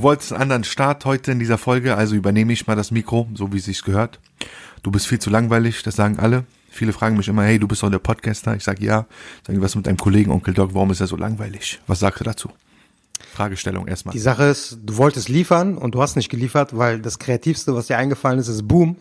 [0.00, 3.28] Du wolltest einen anderen Start heute in dieser Folge, also übernehme ich mal das Mikro,
[3.34, 4.18] so wie es sich gehört.
[4.82, 6.46] Du bist viel zu langweilig, das sagen alle.
[6.70, 8.56] Viele fragen mich immer, hey, du bist doch der Podcaster.
[8.56, 9.04] Ich sage ja.
[9.46, 11.82] Sagen, was mit deinem Kollegen Onkel Doc, warum ist er so langweilig?
[11.86, 12.48] Was sagst du dazu?
[13.34, 14.14] Fragestellung erstmal.
[14.14, 17.88] Die Sache ist, du wolltest liefern und du hast nicht geliefert, weil das Kreativste, was
[17.88, 18.96] dir eingefallen ist, ist Boom.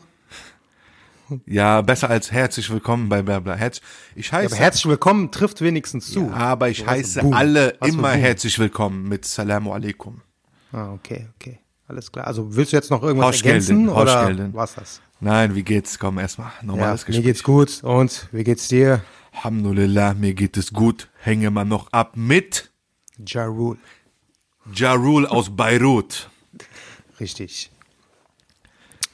[1.45, 3.55] Ja, besser als herzlich willkommen bei Blabla.
[3.55, 3.79] Herz,
[4.15, 4.49] ich heiße.
[4.49, 6.25] Ja, aber herzlich willkommen trifft wenigstens zu.
[6.25, 7.31] Ja, aber ich heiße Boom.
[7.31, 10.23] alle Was immer herzlich willkommen mit Salamu alaikum.
[10.71, 11.59] Ah, okay, okay.
[11.87, 12.27] Alles klar.
[12.27, 15.01] Also willst du jetzt noch irgendwas Hausgelden, ergänzen oder war's das?
[15.19, 15.97] Nein, wie geht's?
[15.97, 17.25] Komm, erstmal Ja, normales mir Gespräch.
[17.25, 17.83] geht's gut.
[17.83, 19.01] Und wie geht's dir?
[19.33, 21.09] Alhamdulillah, mir geht es gut.
[21.19, 22.71] Hänge mal noch ab mit
[23.25, 23.79] Ja Rule.
[24.73, 26.29] Jarul aus Beirut.
[27.19, 27.71] Richtig.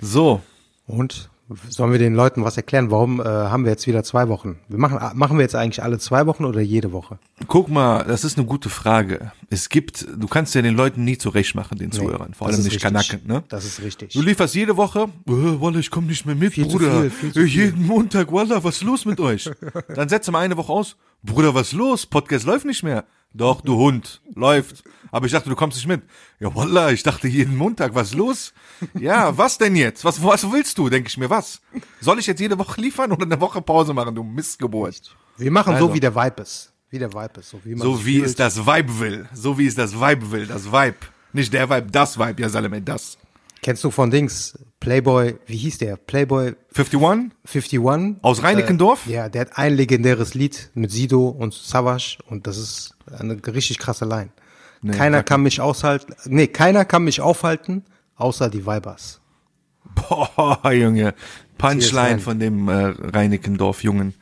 [0.02, 0.42] So,
[0.88, 1.30] Und
[1.70, 2.90] sollen wir den Leuten was erklären?
[2.90, 4.58] Warum äh, haben wir jetzt wieder zwei Wochen?
[4.68, 7.20] Wir machen, machen wir jetzt eigentlich alle zwei Wochen oder jede Woche?
[7.48, 9.32] guck mal, das ist eine gute Frage.
[9.50, 12.34] Es gibt, du kannst ja den Leuten nie zurecht machen, den Zuhörern.
[12.34, 12.82] Vor allem nicht richtig.
[12.82, 13.44] Kanaken, ne?
[13.50, 14.14] Das ist richtig.
[14.14, 17.10] Du lieferst jede Woche, äh, Wallah, ich komme nicht mehr mit, Viel Bruder.
[17.12, 17.46] viel, viel Äh.
[17.46, 19.50] Jeden Montag, Wallah, was ist los mit euch?
[19.96, 22.06] Dann setzt mal eine Woche aus, Bruder, was ist los?
[22.06, 23.06] Podcast läuft nicht mehr.
[23.36, 24.86] Doch, du Hund, läuft.
[25.12, 26.04] Aber ich dachte, du kommst nicht mit.
[26.40, 28.54] Ja, Wallah, ich dachte jeden Montag, was ist los?
[28.98, 30.06] Ja, was denn jetzt?
[30.06, 30.90] Was, was willst du?
[30.90, 31.62] Denke ich mir, was?
[32.00, 35.14] Soll ich jetzt jede Woche liefern oder eine Woche Pause machen, du Missgeburt?
[35.36, 35.90] Wir machen Also.
[35.90, 36.72] so, wie der Vibe ist.
[36.90, 37.50] Wie der Vibe ist.
[37.50, 39.30] So wie, man So wie es das Vibe will.
[39.34, 40.96] So wie es das Vibe will, das Vibe.
[41.34, 43.18] Nicht der Vibe, das Vibe, ja Salome, das.
[43.62, 44.58] Kennst du von Dings?
[44.86, 45.98] Playboy, wie hieß der?
[45.98, 47.02] Playboy 51?
[47.44, 47.80] 51.
[48.22, 49.08] Aus Reinickendorf?
[49.08, 53.42] Äh, ja, der hat ein legendäres Lied mit Sido und Savage und das ist eine
[53.48, 54.30] richtig krasse Line.
[54.96, 57.84] keiner sag kann mich aushalten, nee, keiner kann mich aufhalten,
[58.16, 59.22] außer die Vibers.
[59.96, 61.16] Boah, Junge.
[61.58, 64.14] Punchline von dem äh, Reinickendorf-Jungen.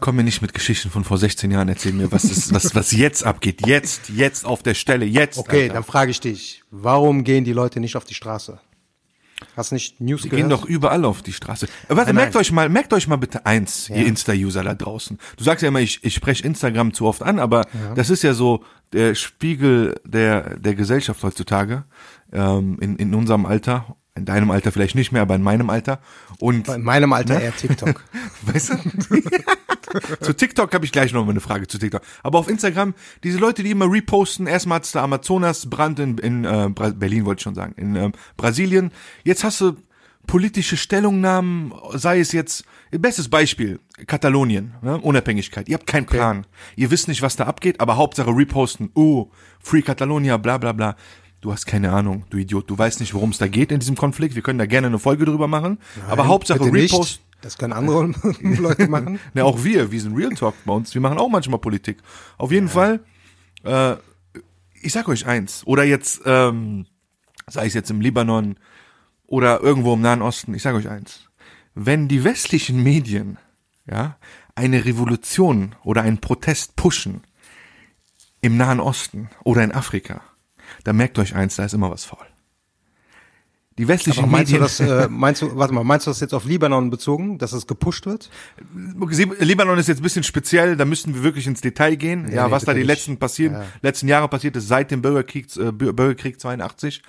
[0.00, 2.92] Komm mir nicht mit Geschichten von vor 16 Jahren, erzähl mir, was, ist, was, was
[2.92, 3.66] jetzt abgeht.
[3.66, 5.38] Jetzt, jetzt auf der Stelle, jetzt.
[5.38, 5.74] Okay, Alter.
[5.74, 8.60] dann frage ich dich, warum gehen die Leute nicht auf die Straße?
[9.56, 10.42] Hast nicht News Die gehört?
[10.42, 11.66] gehen doch überall auf die Straße.
[11.66, 12.40] Äh, Warte, Nein, merkt nein.
[12.40, 15.18] euch mal, merkt euch mal bitte eins, ihr Insta-User da draußen.
[15.36, 18.34] Du sagst ja immer, ich, ich spreche Instagram zu oft an, aber das ist ja
[18.34, 21.84] so der Spiegel der, der Gesellschaft heutzutage,
[22.32, 23.96] ähm, in, in unserem Alter.
[24.18, 26.00] In deinem Alter vielleicht nicht mehr, aber in meinem Alter.
[26.38, 28.04] Und In meinem Alter eher TikTok.
[28.42, 28.76] Weißt du?
[30.20, 32.02] zu TikTok habe ich gleich noch mal eine Frage zu TikTok.
[32.22, 36.68] Aber auf Instagram, diese Leute, die immer reposten, erstmal hat's der Amazonas-Brand in, in äh,
[36.70, 38.90] Berlin, wollte ich schon sagen, in ähm, Brasilien.
[39.24, 39.76] Jetzt hast du
[40.26, 44.98] politische Stellungnahmen, sei es jetzt, bestes Beispiel, Katalonien, ne?
[44.98, 45.68] Unabhängigkeit.
[45.68, 46.46] Ihr habt keinen Plan.
[46.76, 50.96] Ihr wisst nicht, was da abgeht, aber Hauptsache reposten, oh, Free Catalonia, bla bla bla.
[51.40, 52.68] Du hast keine Ahnung, du Idiot.
[52.68, 54.34] Du weißt nicht, worum es da geht in diesem Konflikt.
[54.34, 55.78] Wir können da gerne eine Folge drüber machen.
[56.08, 57.24] aber Hauptsache reposten.
[57.40, 59.20] Das können andere Leute machen.
[59.34, 60.92] Ne, auch wir, wir sind Real Talk bei uns.
[60.94, 61.98] Wir machen auch manchmal Politik.
[62.36, 63.00] Auf jeden Fall,
[63.62, 63.94] äh,
[64.82, 66.86] ich sag euch eins, oder jetzt, ähm,
[67.46, 68.56] sei es jetzt im Libanon
[69.26, 71.28] oder irgendwo im Nahen Osten, ich sag euch eins.
[71.74, 73.38] Wenn die westlichen Medien,
[73.86, 74.16] ja,
[74.56, 77.22] eine Revolution oder einen Protest pushen
[78.40, 80.22] im Nahen Osten oder in Afrika,
[80.84, 82.26] dann merkt euch eins, da ist immer was faul.
[83.78, 84.62] Die westlichen Aber meinst du Medien.
[84.64, 87.68] das, äh, meinst du, warte mal, meinst du das jetzt auf Libanon bezogen, dass es
[87.68, 88.28] gepusht wird?
[89.38, 92.28] Libanon ist jetzt ein bisschen speziell, da müssten wir wirklich ins Detail gehen.
[92.32, 92.88] Ja, nee, was da die nicht.
[92.88, 93.64] letzten passieren, Ja.
[93.82, 97.02] letzten Jahre passiert ist seit dem Bürgerkrieg, äh, Bür- Bürgerkrieg 82.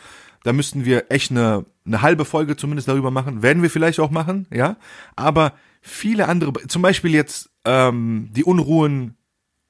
[0.44, 3.42] Da müssten wir echt eine, eine halbe Folge zumindest darüber machen.
[3.42, 4.78] Werden wir vielleicht auch machen, ja.
[5.16, 9.18] Aber viele andere, zum Beispiel jetzt ähm, die Unruhen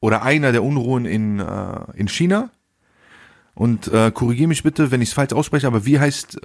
[0.01, 2.51] oder einer der Unruhen in, äh, in China.
[3.59, 6.39] Und äh, korrigiere mich bitte, wenn ich es falsch ausspreche, aber wie heißt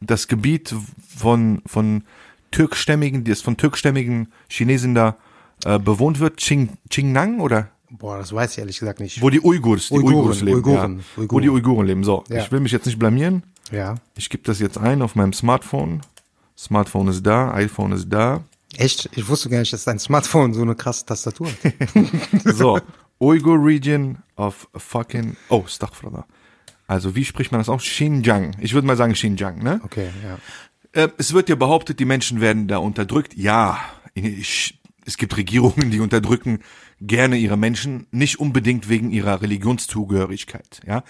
[0.00, 0.74] das Gebiet
[1.16, 2.02] von, von
[2.50, 5.16] türkstämmigen, das von türkstämmigen Chinesen da
[5.64, 7.68] äh, bewohnt wird, Qing, Qingnang oder?
[7.90, 9.22] Boah, das weiß ich ehrlich gesagt nicht.
[9.22, 10.56] Wo die Uigurs, die Uiguren, Uigurs leben.
[10.56, 11.04] Uiguren, ja.
[11.14, 11.42] Wo Uiguren.
[11.44, 12.02] die Uiguren leben.
[12.02, 12.38] So, Ja.
[12.42, 13.44] ich will mich jetzt nicht blamieren.
[13.70, 13.94] Ja.
[14.16, 16.00] Ich gebe das jetzt ein auf meinem Smartphone.
[16.58, 18.42] Smartphone ist da, iPhone ist da.
[18.76, 19.08] Echt?
[19.14, 21.72] Ich wusste gar nicht, dass dein Smartphone so eine krasse Tastatur hat.
[22.56, 22.80] So,
[23.18, 26.26] Uyghur Region of fucking, oh, Astaghfirullah.
[26.86, 27.82] Also wie spricht man das aus?
[27.82, 28.56] Xinjiang.
[28.60, 29.80] Ich würde mal sagen Xinjiang, ne?
[29.84, 31.02] Okay, ja.
[31.02, 33.34] Äh, es wird ja behauptet, die Menschen werden da unterdrückt.
[33.36, 33.80] Ja,
[34.14, 36.60] ich, es gibt Regierungen, die unterdrücken
[37.00, 41.02] gerne ihre Menschen, nicht unbedingt wegen ihrer Religionszugehörigkeit, ja.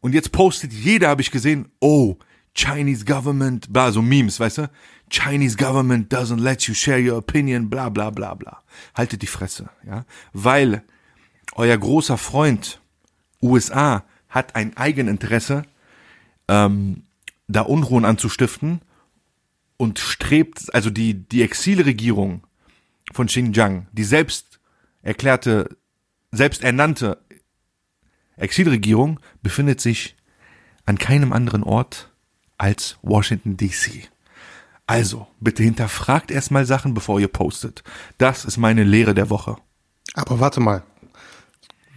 [0.00, 2.16] Und jetzt postet jeder, habe ich gesehen, oh,
[2.54, 4.70] Chinese government, bla, so Memes, weißt du?
[5.10, 8.62] Chinese government doesn't let you share your opinion, bla, bla, bla, bla.
[8.94, 10.04] Haltet die Fresse, ja?
[10.32, 10.84] Weil
[11.54, 12.80] euer großer Freund
[13.42, 15.64] USA hat ein Eigeninteresse,
[16.48, 17.04] ähm,
[17.48, 18.80] da Unruhen anzustiften
[19.76, 22.46] und strebt, also die, die Exilregierung
[23.12, 24.60] von Xinjiang, die selbst
[25.02, 25.76] erklärte,
[26.30, 27.18] selbst ernannte
[28.36, 30.16] Exilregierung befindet sich
[30.86, 32.12] an keinem anderen Ort
[32.58, 34.10] als Washington DC.
[34.86, 37.84] Also, bitte hinterfragt erstmal Sachen, bevor ihr postet.
[38.18, 39.56] Das ist meine Lehre der Woche.
[40.14, 40.82] Aber warte mal.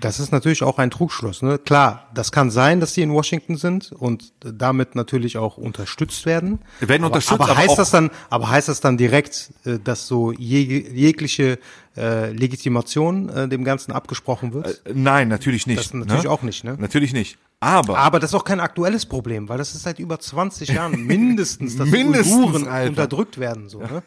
[0.04, 1.42] Das ist natürlich auch ein Trugschluss.
[1.42, 1.58] Ne?
[1.58, 6.60] Klar, das kann sein, dass sie in Washington sind und damit natürlich auch unterstützt werden.
[6.80, 9.54] Wir werden aber, unterstützt, aber, aber heißt auch- das dann, aber heißt das dann direkt,
[9.64, 11.58] äh, dass so jeg jegliche
[11.96, 14.82] äh, Legitimation äh, dem Ganzen abgesprochen wird?
[14.94, 15.80] Nein, natürlich nicht.
[15.80, 16.30] Das natürlich ne?
[16.30, 16.76] auch nicht, ne?
[16.78, 17.38] Natürlich nicht.
[17.62, 21.02] Aber, Aber das ist auch kein aktuelles Problem, weil das ist seit über 20 Jahren
[21.06, 22.90] mindestens, dass Mindestens, Uiguren Alter.
[22.90, 23.70] unterdrückt werden.
[23.70, 24.04] So, ne?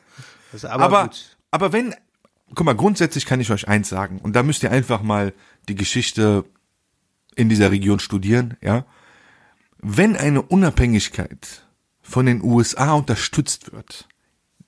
[0.64, 1.36] aber, aber, gut.
[1.50, 1.94] aber wenn,
[2.54, 5.32] guck mal, grundsätzlich kann ich euch eins sagen, und da müsst ihr einfach mal
[5.68, 6.44] die Geschichte
[7.34, 8.86] in dieser Region studieren, ja.
[9.78, 11.66] Wenn eine Unabhängigkeit
[12.00, 14.08] von den USA unterstützt wird,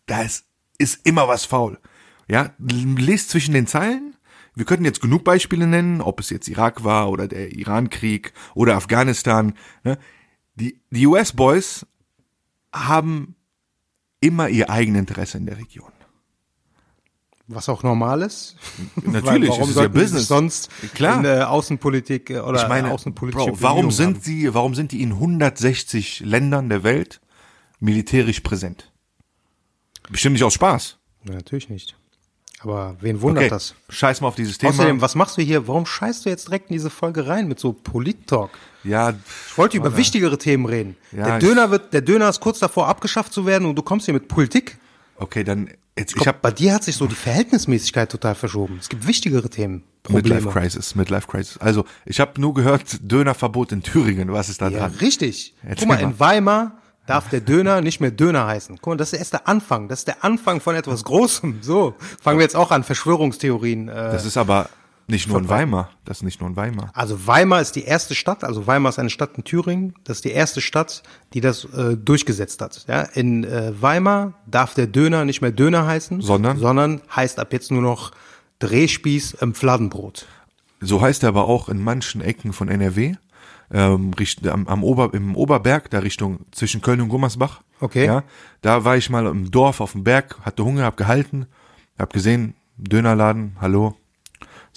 [0.06, 0.44] da ist,
[0.76, 1.78] ist immer was faul.
[2.28, 4.14] Ja, lest zwischen den Zeilen.
[4.54, 8.76] Wir könnten jetzt genug Beispiele nennen, ob es jetzt Irak war oder der Irankrieg oder
[8.76, 9.54] Afghanistan.
[9.82, 9.98] Ne?
[10.56, 11.86] Die, die US-Boys
[12.72, 13.36] haben
[14.20, 15.92] immer ihr Eigeninteresse in der Region.
[17.50, 18.56] Was auch normal ist.
[18.96, 20.28] Natürlich, warum ist ja Business.
[20.28, 21.18] sonst Klar.
[21.20, 24.22] in äh, Außenpolitik äh, oder Ich meine, außenpolitische Bro, warum sind haben?
[24.22, 27.20] sie, warum sind die in 160 Ländern der Welt
[27.80, 28.92] militärisch präsent?
[30.10, 30.98] Bestimmt nicht aus Spaß.
[31.26, 31.96] Ja, natürlich nicht.
[32.60, 33.74] Aber wen wundert Okay, das?
[33.88, 34.72] scheiß mal auf dieses Thema.
[34.72, 35.68] Außerdem, was machst du hier?
[35.68, 38.50] Warum scheißt du jetzt direkt in diese Folge rein mit so Polit-Talk?
[38.84, 39.10] ja,
[39.48, 40.96] Ich wollte über wichtigere Themen reden.
[41.12, 44.06] Ja, der Döner wird, der Döner ist kurz davor abgeschafft zu werden und du kommst
[44.06, 44.78] hier mit Politik.
[45.16, 48.76] okay, dann jetzt, ich habe bei dir hat sich so die Verhältnismäßigkeit total verschoben.
[48.80, 50.36] Es gibt wichtigere Themen, Probleme.
[50.36, 51.58] Midlife Crisis, Midlife Crisis.
[51.58, 54.32] Also, ich habe nur gehört Dönerverbot in Thüringen.
[54.32, 54.92] Was ist da Ja, dran?
[55.00, 55.54] richtig.
[55.62, 56.10] Erzähl Guck mal, mal.
[56.12, 58.76] in Weimar darf der Döner nicht mehr Döner heißen.
[58.80, 59.88] Guck mal, das ist erst der Anfang.
[59.88, 61.58] Das ist der Anfang von etwas Großem.
[61.62, 63.88] So, fangen wir jetzt auch an, Verschwörungstheorien.
[63.88, 64.68] Äh, Das ist aber
[65.08, 65.90] nicht nur in Weimar.
[66.04, 66.90] Das ist nicht nur in Weimar.
[66.94, 70.24] also Weimar ist die erste Stadt, also Weimar ist eine Stadt in Thüringen, das ist
[70.24, 71.02] die erste Stadt,
[71.32, 72.84] die das äh, durchgesetzt hat.
[72.88, 76.58] Ja, in äh, Weimar darf der Döner nicht mehr Döner heißen, Sondern?
[76.58, 78.12] sondern heißt ab jetzt nur noch
[78.58, 80.26] Drehspieß im Fladenbrot.
[80.80, 83.14] So heißt er aber auch in manchen Ecken von NRW.
[83.70, 87.60] Ähm, richt, am, am Ober, im Oberberg, da Richtung zwischen Köln und Gummersbach.
[87.80, 88.06] Okay.
[88.06, 88.24] Ja,
[88.62, 91.46] da war ich mal im Dorf auf dem Berg, hatte Hunger, hab gehalten,
[91.98, 93.94] hab gesehen, Dönerladen, hallo,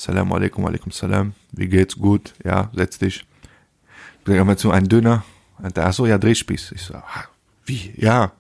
[0.02, 3.24] Salam alaikum, alaikum salam, wie geht's, gut, ja, setz dich.
[4.26, 5.24] Sag mal zu, ein Döner,
[5.60, 6.72] Und ach so, ja, Drehspieß.
[6.72, 7.26] Ich so, ah,
[7.68, 8.32] wie, ja.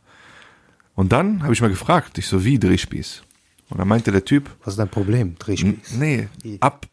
[0.95, 3.21] Und dann habe ich mal gefragt, ich so, wie Drehspieß?
[3.69, 5.35] Und dann meinte der Typ, Was ist dein Problem?
[5.37, 5.97] Drehspieß.
[5.99, 6.29] nee,
[6.61, 6.87] ab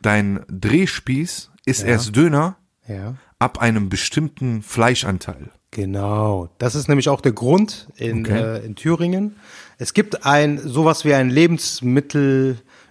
[0.00, 2.56] dein Drehspieß ist erst Döner
[2.86, 3.16] Ja.
[3.38, 5.50] ab einem bestimmten Fleischanteil.
[5.72, 6.48] Genau.
[6.56, 8.40] Das ist nämlich auch der Grund in, Okay.
[8.60, 9.36] äh, in Thüringen.
[9.76, 11.28] Es gibt ein sowas wie ein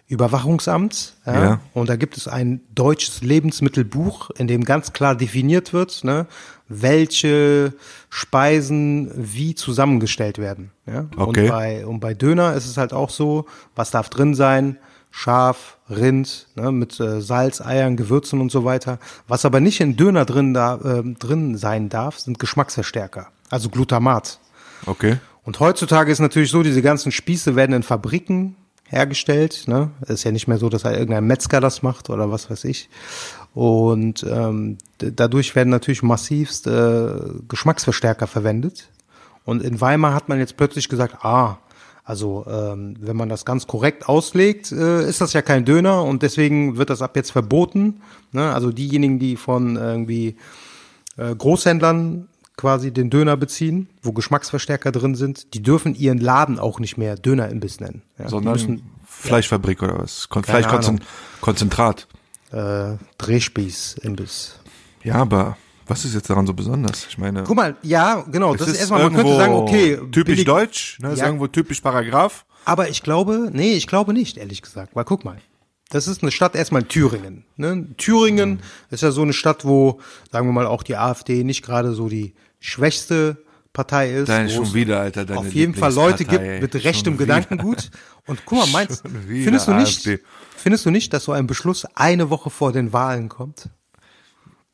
[0.09, 1.13] Lebensmittelüberwachungsamt.
[1.25, 1.59] Ja, Ja.
[1.73, 6.27] Und da gibt es ein deutsches Lebensmittelbuch, in dem ganz klar definiert wird, ne,
[6.69, 7.73] welche
[8.09, 10.71] Speisen wie zusammengestellt werden.
[10.85, 11.05] Ja?
[11.15, 11.43] Okay.
[11.43, 13.45] Und, bei, und bei Döner ist es halt auch so,
[13.75, 14.77] was darf drin sein?
[15.11, 18.99] Schaf, Rind, ne, mit äh, Salz, Eiern, Gewürzen und so weiter.
[19.27, 24.39] Was aber nicht in Döner drin, da, ähm, drin sein darf, sind Geschmacksverstärker, also Glutamat.
[24.85, 25.17] Okay.
[25.43, 28.55] Und heutzutage ist natürlich so, diese ganzen Spieße werden in Fabriken
[28.87, 29.65] hergestellt.
[29.67, 29.91] Ne?
[30.07, 32.89] Ist ja nicht mehr so, dass halt irgendein Metzger das macht oder was weiß ich.
[33.53, 37.11] Und ähm, dadurch werden natürlich massivst äh,
[37.47, 38.89] Geschmacksverstärker verwendet.
[39.45, 41.57] Und in Weimar hat man jetzt plötzlich gesagt, ah,
[42.03, 46.23] also ähm, wenn man das ganz korrekt auslegt, äh, ist das ja kein Döner und
[46.23, 48.01] deswegen wird das ab jetzt verboten.
[48.31, 48.53] Ne?
[48.53, 50.37] Also diejenigen, die von irgendwie
[51.17, 56.79] äh, Großhändlern quasi den Döner beziehen, wo Geschmacksverstärker drin sind, die dürfen ihren Laden auch
[56.79, 58.01] nicht mehr Dönerimbiss nennen.
[58.19, 60.27] Ja, Sondern müssen Fleischfabrik oder was?
[60.29, 62.07] Kon Keine Fleischkonzentrat.
[62.51, 64.59] äh, Drehspieß-Imbiss.
[65.03, 67.07] Ja, aber was ist jetzt daran so besonders?
[67.09, 70.45] Ich meine, Guck mal, ja, genau, das ist, erstmal, man könnte sagen, okay, typisch billig-
[70.45, 71.11] deutsch, ne?
[71.13, 71.25] Ist Ja.
[71.27, 72.45] irgendwo typisch Paragraph.
[72.65, 74.95] Aber ich glaube, nee, ich glaube nicht, ehrlich gesagt.
[74.95, 75.37] Weil guck mal,
[75.89, 77.45] das ist eine Stadt erstmal Thüringen.
[77.55, 77.87] Ne?
[77.95, 78.59] Thüringen Mhm.
[78.89, 82.09] ist ja so eine Stadt, wo, sagen wir mal, auch die AfD nicht gerade so
[82.09, 83.37] die schwächste
[83.77, 84.29] Lieblingspartei ist.
[84.29, 85.25] Deine schon es wieder, Alter.
[85.25, 87.89] Deine auf jeden Fall Leute gibt mit rechtem Schon Gedankengut.
[88.25, 90.19] Und guck mal, meinst, findest du nicht, AfD.
[90.55, 93.69] findest du nicht, dass so ein Beschluss eine Woche vor den Wahlen kommt?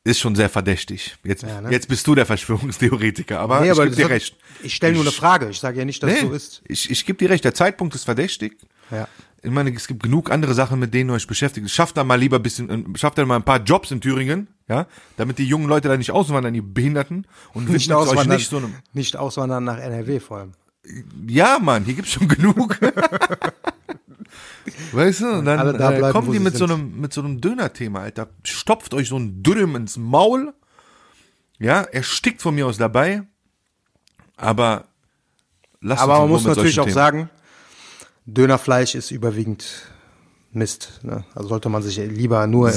[0.06, 1.16] Ist schon sehr verdächtig.
[1.24, 1.70] Jetzt, Ja, ne?
[1.70, 4.36] jetzt bist du der Verschwörungstheoretiker, aber Nee, ich gebe dir recht.
[4.62, 5.48] Ich stelle nur eine Frage.
[5.48, 6.62] Ich sage ja nicht, dass es Nee, so ist.
[6.68, 8.58] ich, ich gebe dir recht, der Zeitpunkt ist verdächtig.
[8.90, 9.08] Ja.
[9.44, 11.68] Ich meine, es gibt genug andere Sachen, mit denen ihr euch beschäftigt.
[11.70, 14.48] Schafft da mal lieber ein bisschen, äh, schafft da mal ein paar Jobs in Thüringen,
[14.68, 14.86] ja,
[15.18, 18.48] damit die jungen Leute da nicht auswandern, die Behinderten und Nicht widmet euch auswandern, nicht
[18.48, 18.74] so einem.
[18.94, 20.52] nicht auswandern nach NRW vor allem.
[21.28, 22.78] Ja, Mann, hier gibt's schon genug.
[24.92, 28.00] weißt du, und dann da äh, kommen die mit so einem mit so einem Döner-Thema,
[28.00, 28.28] Alter.
[28.44, 30.54] Stopft euch so ein Dürüm ins Maul.
[31.58, 33.22] Ja, er stickt von mir aus dabei.
[34.36, 34.86] Aber
[35.80, 36.94] lasst Aber uns man muss natürlich auch Themen.
[36.94, 37.30] sagen,
[38.26, 39.66] Dönerfleisch ist überwiegend
[40.52, 41.00] Mist.
[41.02, 41.24] Ne?
[41.34, 42.74] Also sollte man sich lieber nur äh,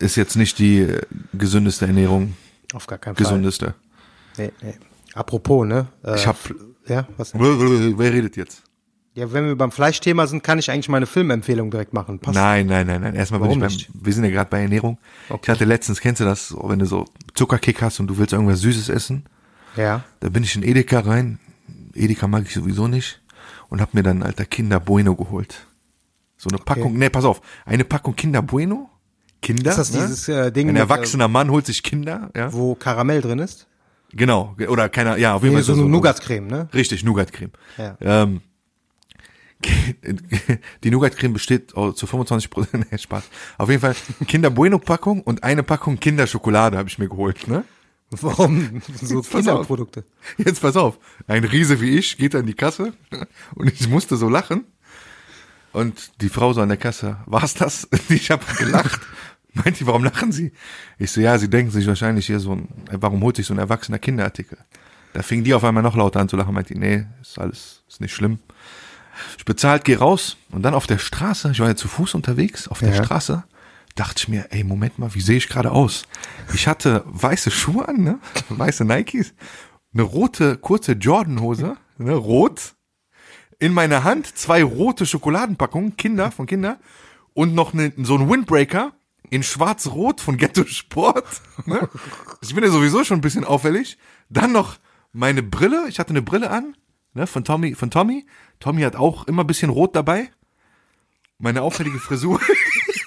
[0.00, 1.00] ist jetzt nicht die äh,
[1.34, 2.34] gesündeste Ernährung,
[2.72, 3.24] auf gar keinen Fall.
[3.24, 3.74] gesündeste.
[4.36, 4.74] Nee, nee.
[5.14, 5.88] Apropos, ne?
[6.04, 6.36] Äh, Ich hab-
[6.86, 7.34] ja, was?
[7.34, 8.62] Wer redet jetzt?
[9.14, 12.20] Ja, wenn wir beim Fleischthema sind, kann ich eigentlich meine Filmempfehlung direkt machen.
[12.20, 12.36] Passt.
[12.36, 13.14] Nein, nein, nein, nein.
[13.16, 13.90] Erstmal bin ich Warum beim, nicht?
[13.92, 14.98] wir sind ja gerade bei Ernährung.
[15.42, 18.60] Ich hatte letztens, kennst du das, wenn du so Zuckerkick hast und du willst irgendwas
[18.60, 19.24] Süßes essen?
[19.76, 20.04] Ja.
[20.20, 21.40] Da bin ich in Edeka rein.
[21.94, 23.20] Edeka mag ich sowieso nicht.
[23.68, 25.66] Und hab mir dann, alter, Kinder Bueno geholt.
[26.36, 27.40] So eine Packung, nee, pass auf.
[27.66, 28.90] Eine Packung Kinder Bueno.
[29.42, 29.70] Kinder.
[29.70, 30.00] Ist das ne?
[30.00, 32.48] dieses äh, Ding, Ein mit, erwachsener Mann holt sich Kinder, ja.
[32.48, 33.66] äh, wo Karamell drin ist?
[34.12, 34.56] Genau.
[34.68, 35.64] Oder keiner, ja, auf jeden Nee, Fall.
[35.64, 36.68] so das eine Nougat-Creme, ne?
[36.72, 37.52] Richtig, Nougat-Creme.
[37.76, 37.96] Ja.
[38.00, 38.40] Ähm,
[40.84, 43.24] die Nougat-Creme besteht zu 25 Prozent, nee, Spaß.
[43.58, 43.94] Auf jeden Fall
[44.26, 47.64] Kinder Bueno-Packung und eine Packung Kinderschokolade habe ich mir geholt, ne?
[48.22, 48.80] Warum?
[49.02, 49.20] So.
[49.22, 50.04] Kinderprodukte.
[50.38, 50.98] Jetzt pass auf.
[51.26, 52.94] Ein Riese wie ich geht an die Kasse
[53.54, 54.64] und ich musste so lachen.
[55.72, 57.88] Und die Frau so an der Kasse, war's das?
[58.08, 59.00] Ich habe gelacht.
[59.52, 60.52] Meint die, warum lachen Sie?
[60.98, 63.58] Ich so, ja, Sie denken sich wahrscheinlich hier so ein, warum holt sich so ein
[63.58, 64.58] erwachsener Kinderartikel?
[65.12, 67.82] Da fing die auf einmal noch lauter an zu lachen, meint die, nee, ist alles,
[67.88, 68.38] ist nicht schlimm.
[69.36, 72.68] Ich bezahlt, geh raus und dann auf der Straße, ich war ja zu Fuß unterwegs,
[72.68, 73.04] auf der Ja.
[73.04, 73.42] Straße,
[73.98, 76.04] dachte ich mir, ey, Moment mal, wie sehe ich gerade aus?
[76.54, 78.18] Ich hatte weiße Schuhe an, ne?
[78.48, 79.34] Weiße Nikes,
[79.92, 82.14] eine rote, kurze Jordan-Hose, ne?
[82.14, 82.74] Rot.
[83.58, 86.78] In meiner Hand zwei rote Schokoladenpackungen, Kinder, von Kinder,
[87.34, 88.92] und noch ne, so ein Windbreaker
[89.30, 91.42] in schwarz-rot von Ghetto Sport.
[91.66, 91.88] Ne?
[92.40, 93.98] Ich bin ja sowieso schon ein bisschen auffällig.
[94.28, 94.76] Dann noch
[95.12, 96.76] meine Brille, ich hatte eine Brille an,
[97.14, 98.26] ne, von Tommy, von Tommy.
[98.60, 100.30] Tommy hat auch immer ein bisschen rot dabei.
[101.38, 102.40] Meine auffällige Frisur.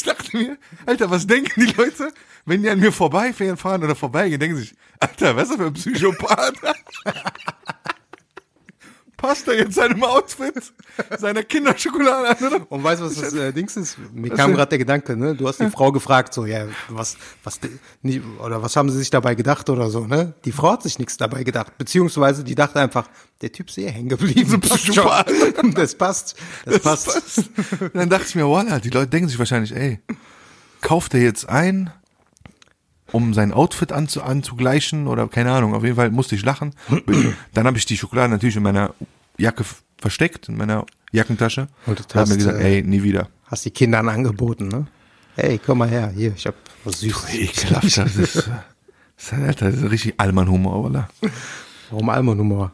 [0.00, 2.10] Ich dachte mir, Alter, was denken die Leute,
[2.46, 5.74] wenn die an mir vorbeifahren oder vorbeigehen, denken sich, Alter, was ist das für ein
[5.74, 6.54] Psychopath?
[9.20, 10.72] Passt er jetzt seinem Outfit,
[11.18, 12.72] seiner Kinderschokolade an, oder?
[12.72, 13.98] Und weißt du, was das äh, Dings ist?
[14.14, 15.34] Mir kam gerade der Gedanke, ne?
[15.34, 17.60] Du hast die Frau gefragt, so, ja, was, was,
[18.00, 20.32] nicht, oder was haben sie sich dabei gedacht oder so, ne?
[20.46, 23.08] Die Frau hat sich nichts dabei gedacht, beziehungsweise die dachte einfach,
[23.42, 24.60] der Typ ist eh hängen geblieben.
[24.60, 24.90] Passt.
[25.74, 27.38] Das passt, das, passt.
[27.80, 30.00] Und dann dachte ich mir, voila, die Leute denken sich wahrscheinlich, ey,
[30.80, 31.90] kauft er jetzt ein,
[33.12, 36.74] um sein Outfit anzu, anzugleichen oder keine Ahnung, auf jeden Fall musste ich lachen.
[37.54, 38.94] Dann habe ich die Schokolade natürlich in meiner
[39.38, 39.64] Jacke
[39.98, 41.68] versteckt, in meiner Jackentasche.
[41.86, 43.28] Und du habe mir hast, gesagt, äh, ey, nie wieder.
[43.46, 44.86] Hast die Kindern angeboten, ne?
[45.34, 47.34] Hey, komm mal her, hier, ich hab was Süßes.
[47.34, 48.46] Ekelhaft, das ist, das
[49.16, 51.08] ist, Alter, das ist richtig Allmann-Humor, oder?
[51.90, 52.72] Warum Almonummer?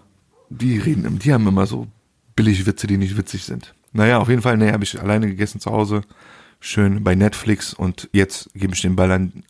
[0.49, 1.87] Die reden, die haben immer so
[2.35, 3.75] billig Witze, die nicht witzig sind.
[3.93, 6.03] Naja, auf jeden Fall, nee, habe ich alleine gegessen zu Hause,
[6.61, 9.45] schön bei Netflix und jetzt gebe ich den Ball an,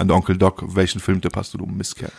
[0.00, 2.10] an Onkel Doc, welchen Filmtipp hast du, du Mistkerl?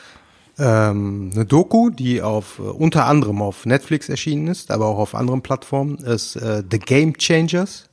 [0.57, 5.15] Ähm, eine Doku, die auf äh, unter anderem auf Netflix erschienen ist, aber auch auf
[5.15, 7.89] anderen Plattformen, ist äh, The Game Changers.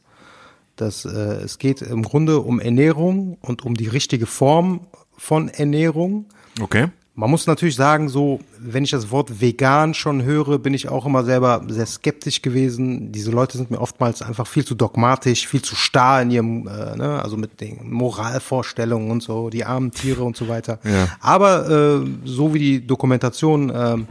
[0.76, 6.26] Das, äh, es geht im Grunde um Ernährung und um die richtige Form von Ernährung.
[6.60, 6.88] Okay.
[7.18, 11.04] Man muss natürlich sagen, so, wenn ich das Wort vegan schon höre, bin ich auch
[11.04, 13.10] immer selber sehr skeptisch gewesen.
[13.10, 16.96] Diese Leute sind mir oftmals einfach viel zu dogmatisch, viel zu starr in ihrem, äh,
[16.96, 20.78] ne, also mit den Moralvorstellungen und so, die armen Tiere und so weiter.
[20.84, 21.08] Ja.
[21.18, 24.06] Aber äh, so wie die Dokumentation ähm,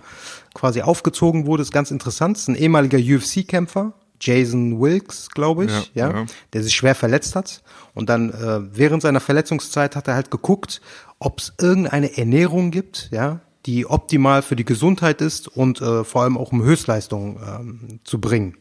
[0.53, 2.35] quasi aufgezogen wurde, ist ganz interessant.
[2.35, 6.25] Es ist ein ehemaliger UFC-Kämpfer, Jason Wilkes, glaube ich, Ja, ja, ja.
[6.53, 7.61] der sich schwer verletzt hat.
[7.93, 10.81] Und dann äh, während seiner Verletzungszeit hat er halt geguckt,
[11.19, 16.23] ob es irgendeine Ernährung gibt, ja, die optimal für die Gesundheit ist und äh, vor
[16.23, 18.57] allem auch um Höchstleistung ähm, zu bringen.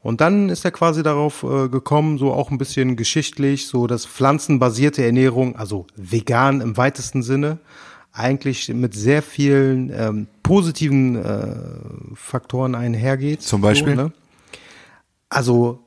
[0.00, 4.04] Und dann ist er quasi darauf äh, gekommen, so auch ein bisschen geschichtlich, so dass
[4.04, 7.58] pflanzenbasierte Ernährung, also vegan im weitesten Sinne,
[8.12, 11.54] eigentlich mit sehr vielen ähm, positiven äh,
[12.14, 13.42] Faktoren einhergeht.
[13.42, 13.96] Zum Beispiel?
[13.96, 14.12] So, ne?
[15.32, 15.80] Also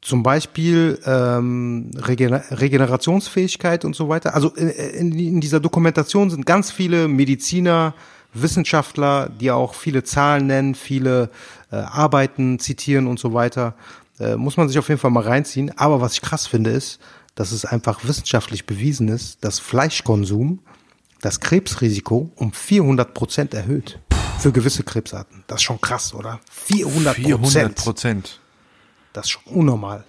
[0.00, 4.34] zum Beispiel ähm, Regener Regenerationsfähigkeit und so weiter.
[4.34, 7.94] Also in, in, dieser Dokumentation sind ganz viele Mediziner,
[8.34, 11.30] Wissenschaftler, die auch viele Zahlen nennen, viele
[11.70, 13.74] äh, Arbeiten zitieren und so weiter.
[14.20, 15.72] Äh, muss man sich auf jeden Fall mal reinziehen.
[15.78, 17.00] Aber was ich krass finde, ist,
[17.34, 20.60] dass es einfach wissenschaftlich bewiesen ist, dass Fleischkonsum
[21.22, 23.98] das Krebsrisiko um 400 Prozent erhöht.
[24.38, 25.44] Für gewisse Krebsarten.
[25.46, 26.40] Das ist schon krass, oder?
[26.68, 28.40] 400% 400 Prozent.
[29.14, 30.04] Das ist schon unnormal.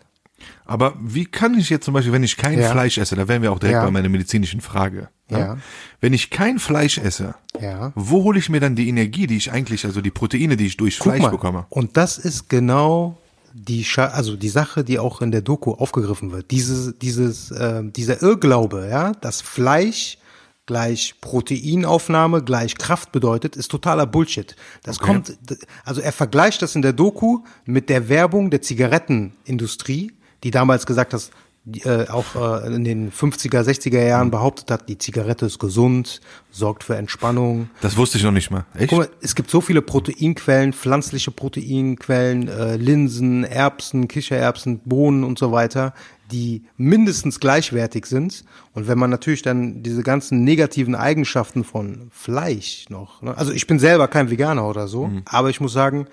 [0.65, 2.69] Aber wie kann ich jetzt zum Beispiel, wenn ich kein Ja.
[2.71, 3.85] Fleisch esse, da wären wir auch direkt Ja.
[3.85, 5.07] bei meiner medizinischen Frage.
[5.29, 5.39] ne?
[5.39, 5.57] Ja.
[6.01, 7.91] Wenn ich kein Fleisch esse, Ja.
[7.95, 10.77] wo hole ich mir dann die Energie, die ich eigentlich, also die Proteine, die ich
[10.77, 11.29] durch Guck Fleisch mal.
[11.31, 11.65] bekomme?
[11.69, 13.17] Und das ist genau
[13.53, 16.51] die Scha also die Sache, die auch in der Doku aufgegriffen wird.
[16.51, 20.17] Dieses, dieses, äh, dieser Irrglaube, ja, dass Fleisch
[20.65, 24.55] gleich Proteinaufnahme gleich Kraft bedeutet, ist totaler Bullshit.
[24.83, 25.05] Das Okay.
[25.07, 25.37] kommt,
[25.83, 30.11] also er vergleicht das in der Doku mit der Werbung der Zigarettenindustrie,
[30.43, 31.29] die damals gesagt hat,
[31.67, 36.21] die, äh, auch äh, in den 50er, 60er Jahren behauptet hat, die Zigarette ist gesund,
[36.51, 37.69] sorgt für Entspannung.
[37.81, 38.65] Das wusste ich noch nicht mal.
[38.75, 38.89] Echt?
[38.89, 45.39] Guck mal, es gibt so viele Proteinquellen, pflanzliche Proteinquellen, äh, Linsen, Erbsen, Kichererbsen, Bohnen und
[45.39, 45.95] so weiter,
[46.31, 48.43] die mindestens gleichwertig sind.
[48.73, 53.37] Und wenn man natürlich dann diese ganzen negativen Eigenschaften von Fleisch noch, ne?
[53.37, 55.21] also ich bin selber kein Veganer oder so, Mhm.
[55.25, 56.07] aber ich muss sagen,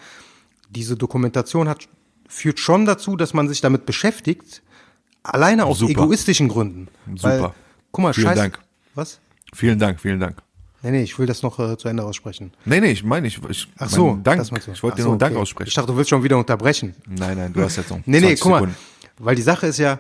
[0.71, 1.89] diese Dokumentation hat,
[2.29, 4.63] führt schon dazu, dass man sich damit beschäftigt,
[5.23, 5.93] alleine aus Super.
[6.03, 6.89] egoistischen Gründen.
[7.07, 7.55] Weil, Super.
[7.91, 8.41] guck mal, Vielen scheiße.
[8.41, 8.59] Dank.
[8.95, 9.19] Was?
[9.55, 10.43] Vielen Dank, vielen Dank.
[10.83, 12.53] Nee, nee, ich will das noch äh, zu Ende aussprechen.
[12.65, 14.43] Nee, nee, ich meine, ich, ich Ach so, Dank.
[14.43, 15.43] Ich wollte dir so, nur Dank okay.
[15.43, 15.69] aussprechen.
[15.69, 16.97] Ich dachte, du willst schon wieder unterbrechen.
[17.07, 18.69] nein, nein, du hast jetzt noch Nee, nee, 20 guck mal.
[19.25, 19.99] Weil die Sache ist ja,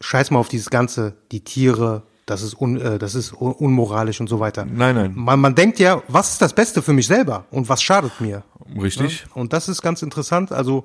[0.00, 4.20] scheiß mal auf dieses ganze, die Tiere, das ist un, äh, das ist un unmoralisch
[4.20, 4.64] und so weiter.
[4.64, 5.12] Nein, nein.
[5.14, 8.42] Man, man denkt ja, was ist das Beste für mich selber und was schadet mir?
[8.80, 9.24] Richtig?
[9.34, 10.52] Und das ist ganz interessant.
[10.52, 10.84] Also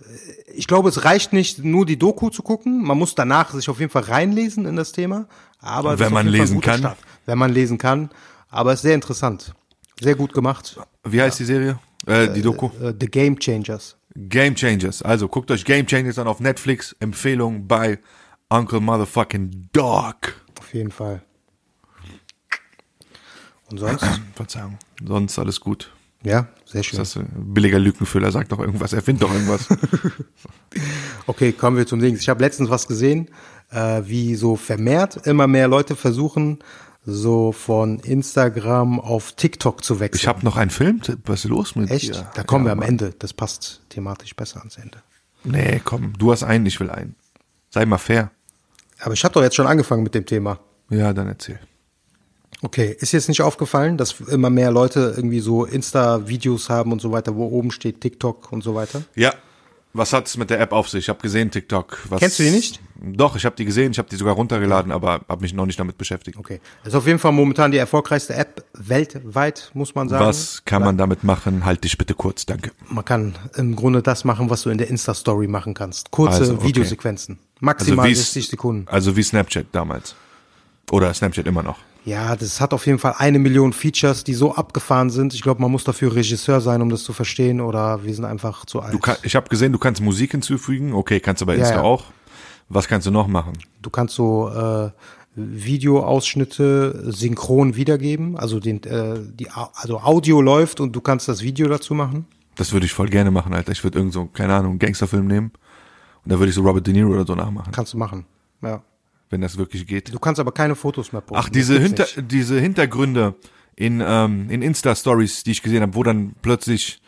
[0.00, 0.04] äh,
[0.52, 2.82] ich glaube, es reicht nicht, nur die Doku zu gucken.
[2.82, 5.26] Man muss danach sich auf jeden Fall reinlesen in das Thema.
[5.60, 6.78] Aber das Wenn ist auf man lesen kann.
[6.80, 6.98] Start.
[7.26, 8.10] Wenn man lesen kann.
[8.48, 9.54] Aber es ist sehr interessant.
[10.00, 10.78] Sehr gut gemacht.
[11.04, 11.78] Wie heißt die Serie?
[12.06, 12.70] Äh, die Doku?
[12.80, 13.96] Äh, The Game Changers.
[14.14, 15.02] Game Changers.
[15.02, 16.94] Also guckt euch Game Changers an auf Netflix.
[17.00, 17.98] Empfehlung bei
[18.48, 20.16] Uncle Motherfucking Dog.
[20.58, 21.22] Auf jeden Fall.
[23.70, 24.04] Und sonst?
[24.34, 24.78] Verzeihung.
[25.04, 25.92] Sonst alles gut.
[26.22, 26.98] Ja, sehr schön.
[26.98, 28.30] Das ist äh, billiger Lückenfüller.
[28.30, 28.92] Sagt doch irgendwas.
[28.92, 29.68] Erfind doch irgendwas.
[31.26, 32.16] Okay, kommen wir zum Ding.
[32.16, 33.30] Ich habe letztens was gesehen,
[33.70, 36.58] äh, wie so vermehrt immer mehr Leute versuchen,
[37.06, 40.20] so von Instagram auf TikTok zu wechseln.
[40.20, 41.00] Ich habe noch einen Film.
[41.26, 42.14] Was ist los mit Echt?
[42.14, 42.30] dir?
[42.34, 42.88] Da kommen Ja, wir am Mann.
[42.88, 43.14] Ende.
[43.18, 44.98] Das passt thematisch besser ans Ende.
[45.44, 46.14] Nee, komm.
[46.18, 47.14] Du hast einen, ich will einen.
[47.70, 48.30] Sei mal fair.
[49.00, 50.58] Aber ich habe doch jetzt schon angefangen mit dem Thema.
[50.88, 51.58] Ja, dann erzähl.
[52.62, 57.12] Okay, ist jetzt nicht aufgefallen, dass immer mehr Leute irgendwie so Insta-Videos haben und so
[57.12, 59.02] weiter, wo oben steht TikTok und so weiter?
[59.14, 59.34] Ja.
[59.96, 61.04] Was hat's mit der App auf sich?
[61.04, 61.98] Ich habe gesehen TikTok.
[62.08, 62.80] Was, Kennst du die nicht?
[63.00, 63.92] Doch, ich habe die gesehen.
[63.92, 66.36] Ich habe die sogar runtergeladen, aber habe mich noch nicht damit beschäftigt.
[66.36, 66.60] Okay.
[66.82, 70.24] Das ist auf jeden Fall momentan die erfolgreichste App weltweit, muss man sagen.
[70.24, 71.64] Was kann man damit machen?
[71.64, 72.72] Halt dich bitte kurz, danke.
[72.88, 76.10] Man kann im Grunde das machen, was du in der Insta-Story machen kannst.
[76.10, 76.66] Kurze Also, okay.
[76.68, 77.38] Videosequenzen.
[77.60, 78.88] Maximal wie's- 60 Sekunden.
[78.88, 80.16] Also wie Snapchat damals.
[80.90, 81.78] Oder Snapchat immer noch.
[82.04, 85.32] Ja, das hat auf jeden Fall eine Million Features, die so abgefahren sind.
[85.32, 88.66] Ich glaube, man muss dafür Regisseur sein, um das zu verstehen, oder wir sind einfach
[88.66, 88.92] zu alt.
[88.92, 90.92] Du kann, ich habe gesehen, du kannst Musik hinzufügen.
[90.92, 91.82] Okay, kannst du bei Ja, Insta ja.
[91.82, 92.04] auch.
[92.68, 93.54] Was kannst du noch machen?
[93.80, 94.90] Du kannst so äh,
[95.34, 101.68] Videoausschnitte synchron wiedergeben, also den, äh, die, also Audio läuft und du kannst das Video
[101.68, 102.26] dazu machen.
[102.54, 103.72] Das würde ich voll gerne machen, Alter.
[103.72, 105.52] Ich würde irgend so, keine Ahnung, einen Gangsterfilm nehmen.
[106.24, 108.24] Und da würde ich so Robert De Niro oder so nachmachen, Kannst du machen.
[108.62, 108.82] Ja.
[109.30, 110.12] Wenn das wirklich geht.
[110.12, 111.44] Du kannst aber keine Fotos mehr posten.
[111.44, 112.30] Ach, diese, Hinter, nicht.
[112.30, 113.34] diese Hintergründe
[113.76, 117.00] in, ähm, in Insta-Stories, die ich gesehen habe, wo dann plötzlich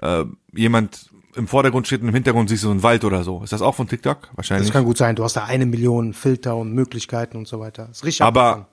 [0.00, 3.42] äh, jemand im Vordergrund steht und im Hintergrund siehst du so einen Wald oder so.
[3.42, 4.28] Ist das auch von TikTok?
[4.34, 4.68] Wahrscheinlich.
[4.68, 5.16] Das kann gut sein.
[5.16, 7.86] Du hast da eine Million Filter und Möglichkeiten und so weiter.
[7.88, 8.68] Das ist richtig Aber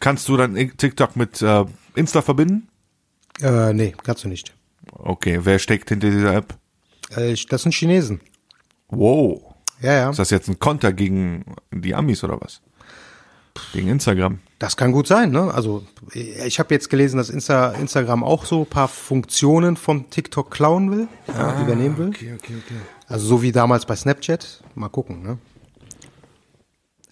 [0.00, 2.68] kannst du dann TikTok mit äh, Insta verbinden?
[3.40, 4.54] Äh, nee, kannst du nicht.
[4.92, 6.56] Okay, wer steckt hinter dieser App?
[7.10, 8.20] Äh, das sind Chinesen.
[8.88, 9.53] Wow.
[9.84, 10.10] Ja, ja.
[10.10, 12.60] Ist das jetzt ein Konter gegen die Amis oder was?
[13.72, 14.38] Gegen Instagram.
[14.58, 15.52] Das kann gut sein, ne?
[15.52, 20.50] Also ich habe jetzt gelesen, dass Insta, Instagram auch so ein paar Funktionen von TikTok
[20.50, 22.06] klauen will, ja, übernehmen will.
[22.06, 22.74] Ah, Okay, okay, okay.
[23.06, 24.62] Also so wie damals bei Snapchat.
[24.74, 25.38] Mal gucken, ne?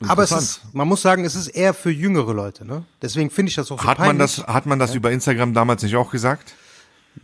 [0.09, 2.85] Aber es ist, man muss sagen, es ist eher für jüngere Leute, ne?
[3.03, 4.37] Deswegen finde ich das auch so Hat man peinlich.
[4.37, 6.55] das, hat man das über Instagram damals nicht auch gesagt?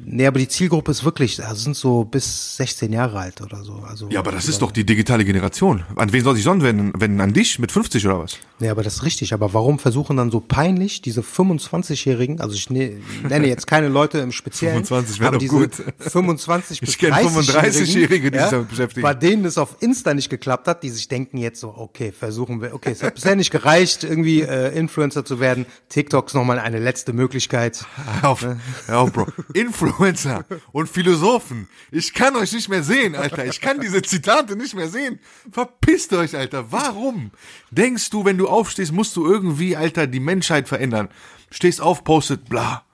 [0.00, 3.82] Nee, aber die Zielgruppe ist wirklich, also sind so bis 16 Jahre alt oder so.
[3.88, 5.82] Also, Ja, aber das ist doch die digitale Generation.
[5.96, 6.92] An wen soll sich sonst wenden?
[7.00, 8.38] Wenden an dich mit 50 oder was?
[8.60, 9.32] Nee, aber das ist richtig.
[9.32, 14.18] Aber warum versuchen dann so peinlich diese 25-Jährigen, also ich ne, nenne jetzt keine Leute
[14.18, 15.70] im Speziellen, 25 wäre doch gut.
[15.98, 19.02] 25 bis Ich kenn 30-Jährigen, 35-Jährige, die sich damit beschäftigen.
[19.02, 22.60] Bei denen es auf Insta nicht geklappt hat, die sich denken jetzt so, okay, versuchen
[22.60, 25.66] wir, okay, es hat bisher nicht gereicht, irgendwie äh, Influencer zu werden.
[25.88, 27.84] TikTok ist nochmal eine letzte Möglichkeit.
[28.20, 28.46] Hör auf,
[28.86, 29.28] hör auf, Bro.
[29.80, 31.68] Influencer und Philosophen.
[31.90, 33.46] Ich kann euch nicht mehr sehen, Alter.
[33.46, 35.20] Ich kann diese Zitate nicht mehr sehen.
[35.50, 36.72] Verpisst euch, Alter.
[36.72, 37.30] Warum?
[37.70, 41.08] Denkst du, wenn du aufstehst, musst du irgendwie, Alter, die Menschheit verändern?
[41.50, 42.84] Stehst auf, postet, bla.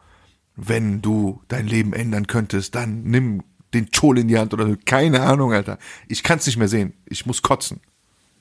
[0.57, 3.43] Wenn du dein Leben ändern könntest, dann nimm
[3.73, 5.79] den Chol in die Hand oder keine Ahnung, Alter.
[6.07, 6.95] Ich kann's nicht mehr sehen.
[7.07, 7.81] Ich muss kotzen.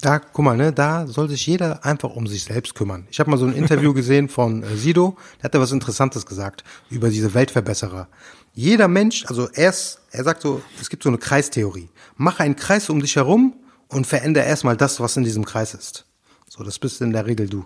[0.04, 3.08] Da, guck mal, ne, da soll sich jeder einfach um sich selbst kümmern.
[3.10, 6.26] Ich habe mal so ein Interview gesehen von äh, Sido, der hat da was Interessantes
[6.26, 8.10] gesagt über diese Weltverbesserer.
[8.54, 11.90] Jeder Mensch, also er, ist, er sagt so, es gibt so eine Kreistheorie.
[12.18, 13.56] Mach einen Kreis um dich herum
[13.88, 16.06] und verändere erstmal das, was in diesem Kreis ist.
[16.50, 17.66] So, das bist in der Regel du.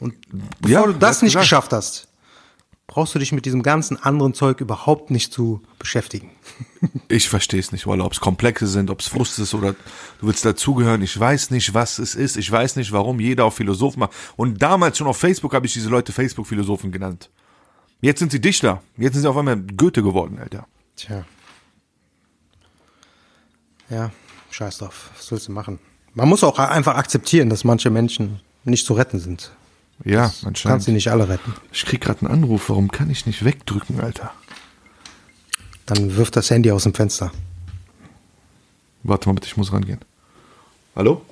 [0.00, 0.14] Und
[0.62, 1.44] bevor Ja, du das nicht gesagt.
[1.44, 2.05] geschafft hast,
[2.86, 6.30] brauchst du dich mit diesem ganzen anderen Zeug überhaupt nicht zu beschäftigen.
[7.08, 9.72] Ich verstehe es nicht, weil ob es Komplexe sind, ob es Frust ist oder
[10.20, 11.02] du willst dazugehören.
[11.02, 12.36] Ich weiß nicht, was es ist.
[12.36, 14.12] Ich weiß nicht, warum jeder auf Philosophen macht.
[14.36, 17.30] Und damals schon auf Facebook habe ich diese Leute Facebook-Philosophen genannt.
[18.00, 18.82] Jetzt sind sie Dichter.
[18.96, 20.66] Jetzt sind sie auf einmal Goethe geworden, Alter.
[20.96, 21.24] Tja.
[23.88, 24.10] Ja,
[24.50, 25.10] scheiß drauf.
[25.16, 25.78] Was willst du machen?
[26.14, 29.52] Man muss auch einfach akzeptieren, dass manche Menschen nicht zu retten sind.
[30.04, 30.82] Ja, Du kannst anscheinend.
[30.84, 31.54] sie nicht alle retten.
[31.72, 32.68] Ich krieg gerade einen Anruf.
[32.68, 34.32] Warum kann ich nicht wegdrücken, Alter?
[35.86, 37.32] Dann wirft das Handy aus dem Fenster.
[39.02, 40.00] Warte mal bitte, ich muss rangehen.
[40.94, 41.22] Hallo?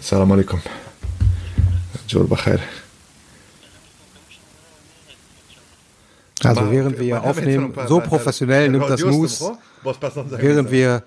[0.00, 0.60] Salam alaikum.
[2.08, 2.58] Jol Bacher.
[6.44, 9.42] Also während wir hier aufnehmen, so professionell nimmt das News,
[9.82, 11.02] während wir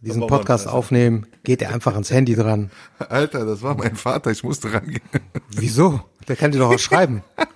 [0.00, 2.70] diesen Podcast aufnehmen, geht er einfach ans Handy dran.
[2.98, 5.00] Alter, das war mein Vater, ich musste rangehen.
[5.50, 6.00] Wieso?
[6.28, 7.22] Der kann dir doch was schreiben.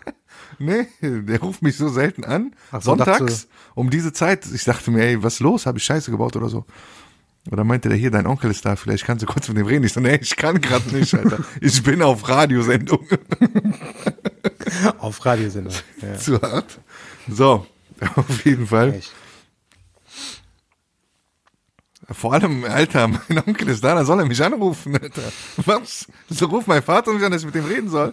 [0.61, 2.55] Nee, der ruft mich so selten an.
[2.71, 4.47] Ach so, Sonntags um diese Zeit.
[4.55, 5.67] Ich dachte mir, ey, was ist los?
[5.67, 6.65] Habe ich Scheiße gebaut oder so?
[7.51, 9.85] Oder meinte der hier, dein Onkel ist da, vielleicht kannst du kurz mit dem reden.
[9.85, 11.39] Ich so, nee, ich kann gerade nicht, Alter.
[11.61, 13.05] Ich bin auf Radiosendung.
[14.99, 15.73] Auf Radiosender.
[16.01, 16.79] Ja, Zu hart.
[17.29, 17.67] So,
[18.17, 18.95] auf jeden Fall.
[18.95, 19.13] echt.
[22.11, 25.33] Vor allem, Alter, mein Onkel ist da, dann soll er mich anrufen, Alter.
[25.65, 26.07] Was?
[26.29, 28.13] So ruft mein Vater mich an, dass ich mit dem reden soll.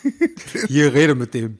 [0.68, 1.58] Hier, rede mit dem.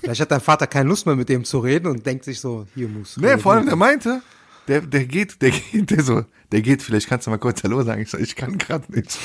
[0.00, 2.66] Vielleicht hat dein Vater keine Lust mehr mit dem zu reden und denkt sich so,
[2.74, 3.16] hier muss.
[3.16, 4.20] Nee, vor allem, der meinte,
[4.66, 7.82] der, der geht, der geht, der so, der geht, vielleicht kannst du mal kurz Hallo
[7.82, 8.02] sagen.
[8.02, 9.16] Ich so, ich kann gerade nicht.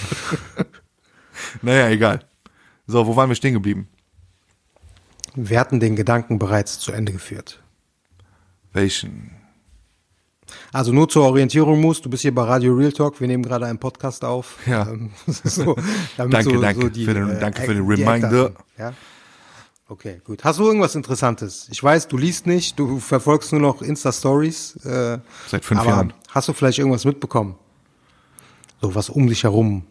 [1.61, 2.25] naja, egal.
[2.85, 3.87] So, wo waren wir stehen geblieben?
[5.33, 7.63] Wir hatten den Gedanken bereits zu Ende geführt.
[8.73, 9.40] Welchen?
[10.73, 13.65] Also nur zur Orientierung muss, du bist hier bei Radio Real Talk, wir nehmen gerade
[13.65, 14.57] einen Podcast auf.
[14.65, 14.87] Ja.
[14.91, 15.75] Ähm, so,
[16.17, 18.51] Danke, danke für den- danke für den die Reminder.
[18.77, 18.93] Ja.
[19.87, 20.43] Okay, gut.
[20.45, 21.67] Hast du irgendwas Interessantes?
[21.69, 24.77] Ich weiß, du liest nicht, du verfolgst nur noch Insta-Stories.
[24.85, 26.13] Äh, Seit fünf Jahren.
[26.29, 27.55] Hast du vielleicht irgendwas mitbekommen?
[28.81, 29.83] So was um dich herum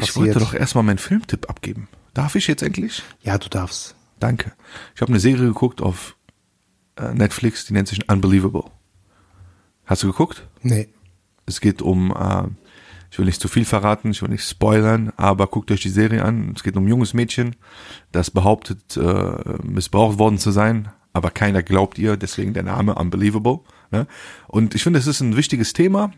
[0.00, 0.16] Ich passiert?
[0.16, 1.88] wollte doch erstmal meinen Filmtipp abgeben.
[2.14, 3.02] Darf ich jetzt endlich?
[3.22, 3.94] ja, du darfst.
[4.20, 4.52] Danke.
[4.94, 6.16] Ich habe eine Serie geguckt auf
[6.96, 8.64] äh, Netflix, die nennt sich Unbelievable.
[9.84, 10.48] Hast du geguckt?
[10.62, 10.88] Nee.
[11.46, 12.44] Es geht um, äh,
[13.10, 16.24] ich will nicht zu viel verraten, ich will nicht spoilern, aber guckt euch die Serie
[16.24, 16.52] an.
[16.56, 17.56] Es geht um ein junges Mädchen,
[18.10, 23.60] das behauptet, äh, missbraucht worden zu sein, aber keiner glaubt ihr, deswegen der Name Unbelievable.
[23.90, 24.06] Ne?
[24.48, 26.12] Und ich finde, es ist ein wichtiges Thema,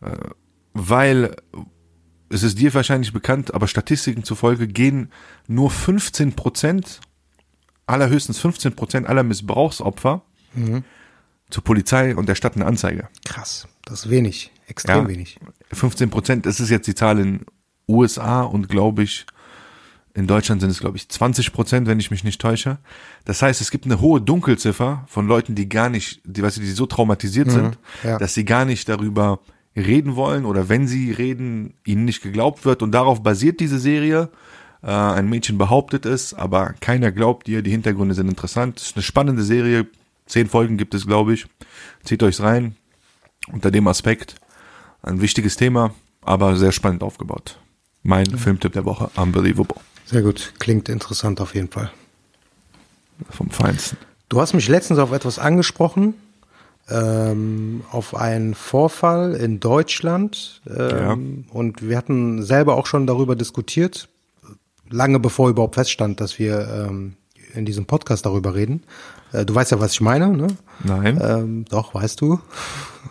[0.00, 0.16] äh,
[0.72, 1.36] weil
[2.28, 5.12] es ist dir wahrscheinlich bekannt, aber Statistiken zufolge gehen
[5.46, 7.00] nur 15 Prozent,
[7.86, 10.22] allerhöchstens 15 Prozent aller Missbrauchsopfer
[11.52, 13.08] zur Polizei und erstatten eine Anzeige.
[13.24, 13.68] Krass.
[13.84, 14.50] Das ist wenig.
[14.66, 15.08] Extrem Ja.
[15.08, 15.38] wenig.
[15.72, 17.40] 15 Prozent, das ist jetzt die Zahl in
[17.88, 19.26] USA und glaube ich,
[20.14, 22.78] in Deutschland sind es glaube ich 20 Prozent, wenn ich mich nicht täusche.
[23.24, 26.60] Das heißt, es gibt eine hohe Dunkelziffer von Leuten, die gar nicht, die, weißt du,
[26.60, 28.18] die so traumatisiert sind, ja.
[28.18, 29.40] dass sie gar nicht darüber
[29.74, 34.28] reden wollen oder wenn sie reden, ihnen nicht geglaubt wird und darauf basiert diese Serie.
[34.82, 37.62] Äh, ein Mädchen behauptet es, aber keiner glaubt ihr.
[37.62, 38.80] Die Hintergründe sind interessant.
[38.80, 39.86] Es ist eine spannende Serie.
[40.32, 41.44] Zehn Folgen gibt es, glaube ich.
[42.04, 42.74] Zieht euch's rein.
[43.52, 44.36] Unter dem Aspekt.
[45.02, 47.58] Ein wichtiges Thema, aber sehr spannend aufgebaut.
[48.02, 49.76] Mein Filmtipp der Woche, Unbelievable.
[50.06, 50.54] Sehr gut.
[50.58, 51.92] Klingt interessant auf jeden Fall.
[53.28, 53.98] Vom Feinsten.
[54.30, 56.14] Du hast mich letztens auf etwas angesprochen,
[56.88, 60.62] ähm, auf einen Vorfall in Deutschland.
[60.66, 64.08] Ähm, Und wir hatten selber auch schon darüber diskutiert,
[64.88, 67.16] lange bevor überhaupt feststand, dass wir ähm,
[67.54, 68.82] in diesem Podcast darüber reden.
[69.32, 70.48] Äh, du weißt ja, was ich meine, ne?
[70.84, 71.20] Nein.
[71.22, 72.40] Ähm, doch, weißt du.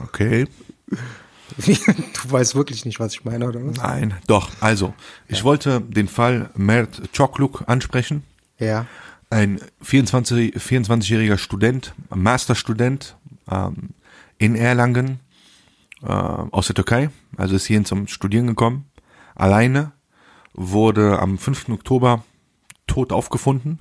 [0.04, 0.47] Okay.
[1.58, 3.77] du weißt wirklich nicht, was ich meine, oder was?
[3.77, 4.13] Nein.
[4.27, 4.49] Doch.
[4.60, 4.93] Also,
[5.27, 8.23] ich wollte den Fall Mert Çokluk ansprechen.
[8.58, 8.86] Ja.
[9.30, 13.15] Ein 24, 24-jähriger Student, Masterstudent
[13.49, 13.91] ähm,
[14.38, 15.19] in Erlangen
[16.04, 17.10] äh, aus der Türkei.
[17.38, 18.86] Also ist hierhin zum Studieren gekommen.
[19.36, 19.93] Alleine
[20.54, 21.69] wurde am 5.
[21.69, 22.23] Oktober
[22.88, 23.80] tot aufgefunden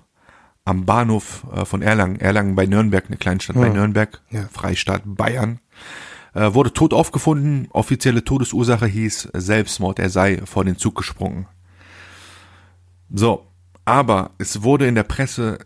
[0.65, 4.49] am Bahnhof äh, von Erlangen, Erlangen bei Nürnberg, eine Kleinstadt bei Nürnberg, Ja.
[4.53, 5.61] Freistaat Bayern,
[6.35, 7.69] äh, wurde tot aufgefunden.
[7.71, 9.99] Offizielle Todesursache hieß Selbstmord.
[9.99, 11.47] Er sei vor den Zug gesprungen.
[13.13, 13.47] So,
[13.85, 15.59] aber es wurde in der Presse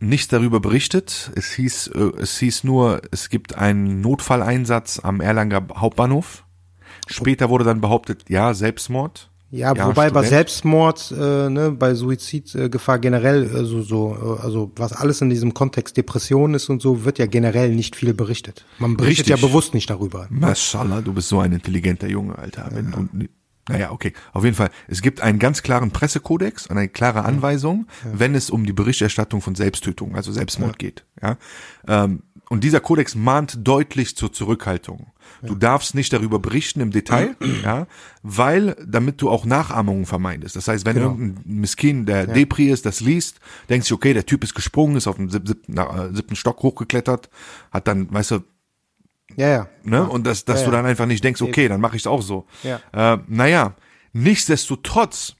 [0.00, 1.30] nicht darüber berichtet.
[1.34, 6.44] Es hieß, äh, es hieß nur, es gibt einen Notfalleinsatz am Erlanger Hauptbahnhof.
[7.06, 9.30] Später wurde dann behauptet, ja, Selbstmord.
[9.50, 10.28] Ja, wobei bei Student.
[10.28, 15.96] Selbstmord, äh, ne, bei Suizidgefahr generell, äh, so, äh, also was alles in diesem Kontext
[15.96, 18.66] Depression ist und so, wird ja generell nicht viel berichtet.
[18.78, 19.42] Man berichtet Richtig.
[19.42, 20.26] ja bewusst nicht darüber.
[20.28, 22.68] Mashallah, du bist so ein intelligenter Junge, Alter.
[22.72, 23.28] Wenn du,
[23.68, 24.12] naja, okay.
[24.32, 24.70] Auf jeden Fall.
[24.86, 29.42] Es gibt einen ganz klaren Pressekodex und eine klare Anweisung, wenn es um die Berichterstattung
[29.42, 31.04] von Selbsttötung, also Selbstmord geht.
[31.22, 31.36] Ja.
[31.86, 35.12] Ähm, und dieser Kodex mahnt deutlich zur Zurückhaltung.
[35.42, 37.86] Du darfst nicht darüber berichten im Detail, ja,
[38.22, 40.56] weil, damit du auch Nachahmungen vermeidest.
[40.56, 41.10] Das heißt, wenn Genau.
[41.10, 45.06] irgendein Miskin, der Depri ist, das liest, denkst du, okay, der Typ ist gesprungen, ist
[45.06, 47.28] auf den sieb- siebten, äh, siebten Stock hochgeklettert,
[47.70, 48.40] hat dann, weißt du,
[49.36, 49.68] Ja, ja.
[49.84, 50.08] ne?
[50.08, 50.78] Und dass, dass Ja, du ja.
[50.78, 52.46] dann einfach nicht denkst, okay, dann mache ich es auch so.
[52.62, 52.80] Ja.
[52.92, 53.74] Äh, naja,
[54.14, 55.34] nichtsdestotrotz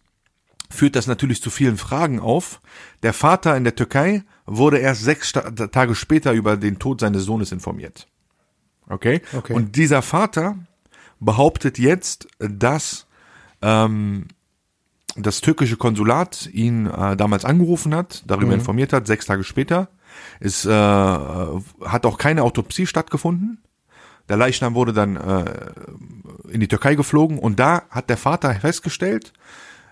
[0.71, 2.61] führt das natürlich zu vielen Fragen auf.
[3.03, 7.53] Der Vater in der Türkei wurde erst sechs Tage später über den Tod seines Sohnes
[7.53, 8.09] informiert.
[8.89, 9.21] Okay?
[9.37, 9.53] Okay.
[9.53, 10.57] Und dieser Vater
[11.21, 13.07] behauptet jetzt, dass
[13.61, 14.27] ähm,
[15.17, 19.89] das türkische Konsulat ihn äh, damals angerufen hat, darüber informiert hat, sechs Tage später.
[20.41, 23.59] Es äh, hat auch keine Autopsie stattgefunden.
[24.29, 25.45] Der Leichnam wurde dann äh,
[26.51, 29.33] in die Türkei geflogen und da hat der Vater festgestellt,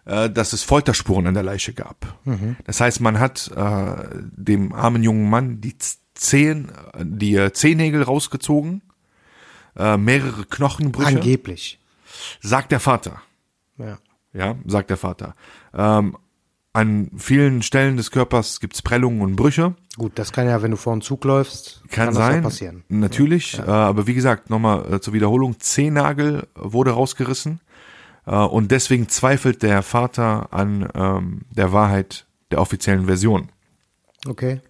[0.07, 2.19] äh, dass es Folterspuren an der Leiche gab.
[2.65, 5.77] Das heißt, man hat äh, dem armen jungen Mann die
[6.15, 8.83] Zehen, die äh, Zehennägel rausgezogen,
[9.77, 11.79] äh, mehrere Knochenbrüche, Angeblich.
[12.41, 13.21] sagt der Vater.
[13.79, 13.99] Ja.
[14.33, 15.35] Ja, sagt der Vater.
[15.75, 16.17] Ähm,
[16.73, 19.75] an vielen Stellen des Körpers gibt's Prellungen und Brüche.
[19.97, 22.43] Gut, das kann ja, wenn du vor einen Zug läufst, Kann, das sein.
[22.43, 22.85] passieren.
[22.89, 23.59] Natürlich.
[23.59, 27.61] Äh, aber wie gesagt, nochmal äh, zur Wiederholung, Zehennagel wurde rausgerissen.
[28.27, 33.51] Äh, und deswegen zweifelt der Vater an ähm, der Wahrheit der offiziellen Version.
[34.27, 34.61] Okay.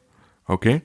[0.46, 0.82] Okay.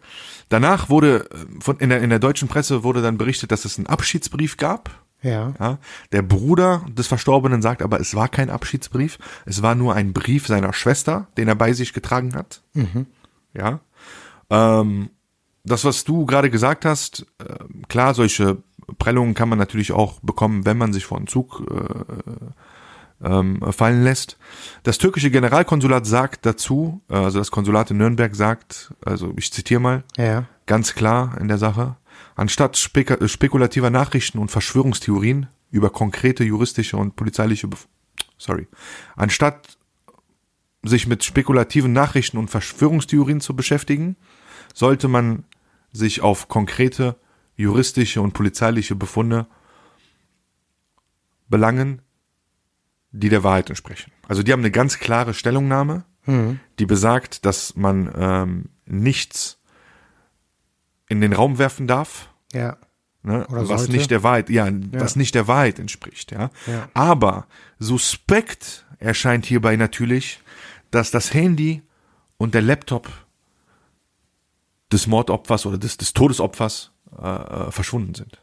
[0.49, 3.77] Danach wurde äh, von, in, der, in der deutschen Presse wurde dann berichtet, dass es
[3.77, 4.89] einen Abschiedsbrief gab.
[5.21, 5.53] Ja.
[5.59, 5.77] Ja,
[6.11, 10.47] der Bruder des Verstorbenen sagt aber, es war kein Abschiedsbrief, es war nur ein Brief
[10.47, 12.63] seiner Schwester, den er bei sich getragen hat.
[13.53, 13.81] Ja.
[14.49, 15.11] Ähm,
[15.63, 17.53] das, was du gerade gesagt hast, äh,
[17.87, 18.63] klar, solche
[18.97, 24.03] Prellungen kann man natürlich auch bekommen, wenn man sich vor einen Zug äh, ähm, fallen
[24.03, 24.37] lässt.
[24.83, 29.79] Das türkische Generalkonsulat sagt dazu, äh, also das Konsulat in Nürnberg sagt, also ich zitiere
[29.79, 30.45] mal, Ja.
[30.65, 31.97] ganz klar in der Sache.
[32.35, 37.87] Anstatt spek äh, spekulativer Nachrichten und Verschwörungstheorien über konkrete juristische und polizeiliche, Bef
[38.37, 38.67] sorry,
[39.15, 39.77] anstatt
[40.83, 44.15] sich mit spekulativen Nachrichten und Verschwörungstheorien zu beschäftigen,
[44.73, 45.43] sollte man
[45.93, 47.17] sich auf konkrete
[47.61, 49.47] juristische und polizeiliche Befunde
[51.49, 52.01] belangen,
[53.11, 54.11] die der Wahrheit entsprechen.
[54.27, 56.05] Also die haben eine ganz klare Stellungnahme,
[56.79, 59.59] die besagt, dass man ähm, nichts
[61.09, 62.77] in den Raum werfen darf, Ja.
[63.23, 63.91] ne, was sollte.
[63.91, 66.51] nicht der Wahrheit, ja, was nicht der Wahrheit entspricht, ja.
[66.67, 66.87] Ja.
[66.93, 67.47] Aber
[67.79, 70.39] suspekt erscheint hierbei natürlich,
[70.91, 71.81] dass das Handy
[72.37, 73.09] und der Laptop
[74.91, 77.25] des Mordopfers oder des, des Todesopfers äh,
[77.67, 78.39] äh, verschwunden sind.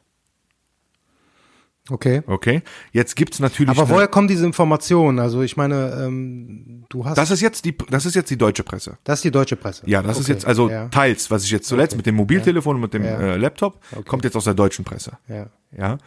[1.90, 2.22] Okay.
[2.26, 2.62] Okay?
[2.92, 3.70] Jetzt gibt's natürlich.
[3.70, 5.18] Aber woher kommen diese Informationen?
[5.18, 7.16] Also ich meine, ähm, du hast.
[7.16, 8.98] das ist jetzt die, das ist jetzt die deutsche Presse.
[9.04, 9.84] das ist die deutsche Presse.
[9.86, 10.88] Ja, das ist Okay, jetzt also Ja.
[10.88, 13.18] teils, was ich jetzt zuletzt mit dem Mobiltelefon und mit dem Ja.
[13.18, 15.12] äh, Laptop, kommt jetzt aus der deutschen Presse.
[15.28, 15.46] ja.
[15.76, 15.98] Ja.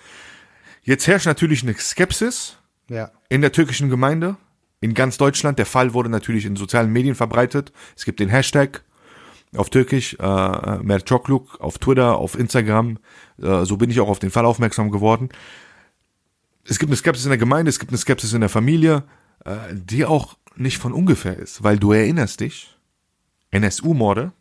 [0.84, 2.58] Jetzt herrscht natürlich eine Skepsis
[2.90, 3.12] Ja.
[3.30, 4.36] in der türkischen Gemeinde,
[4.82, 5.60] in ganz Deutschland.
[5.60, 7.72] Der Fall wurde natürlich in sozialen Medien verbreitet.
[7.96, 8.84] Es gibt den Hashtag
[9.56, 12.98] auf Türkisch, äh, Merchokluk, auf Twitter, auf Instagram.
[13.42, 15.30] Äh, so bin ich auch auf den Fall aufmerksam geworden.
[16.66, 19.04] Es gibt eine Skepsis in der Gemeinde, es gibt eine Skepsis in der Familie,
[19.46, 22.78] äh, die auch nicht von ungefähr ist, weil du erinnerst dich,
[23.52, 24.32] NSU-Morde,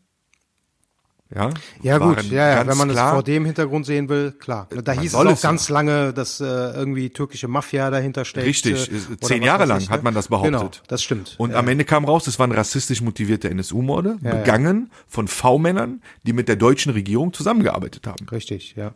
[1.33, 4.67] Ja, Ja gut, ja, ja, wenn man klar, es vor dem Hintergrund sehen will, klar.
[4.83, 5.35] Da hieß es auch ja.
[5.41, 8.47] ganz lange, dass äh, irgendwie türkische Mafia dahinter steckt.
[8.47, 10.53] Richtig, äh, oder zehn Jahre lang ich, hat man das behauptet.
[10.53, 11.37] Genau, das stimmt.
[11.39, 14.37] Und am Ende kam raus, es waren rassistisch motivierte NSU-Morde, Ja, ja.
[14.39, 18.29] begangen von V-Männern, die mit der deutschen Regierung zusammengearbeitet haben.
[18.29, 18.95] Richtig, ja.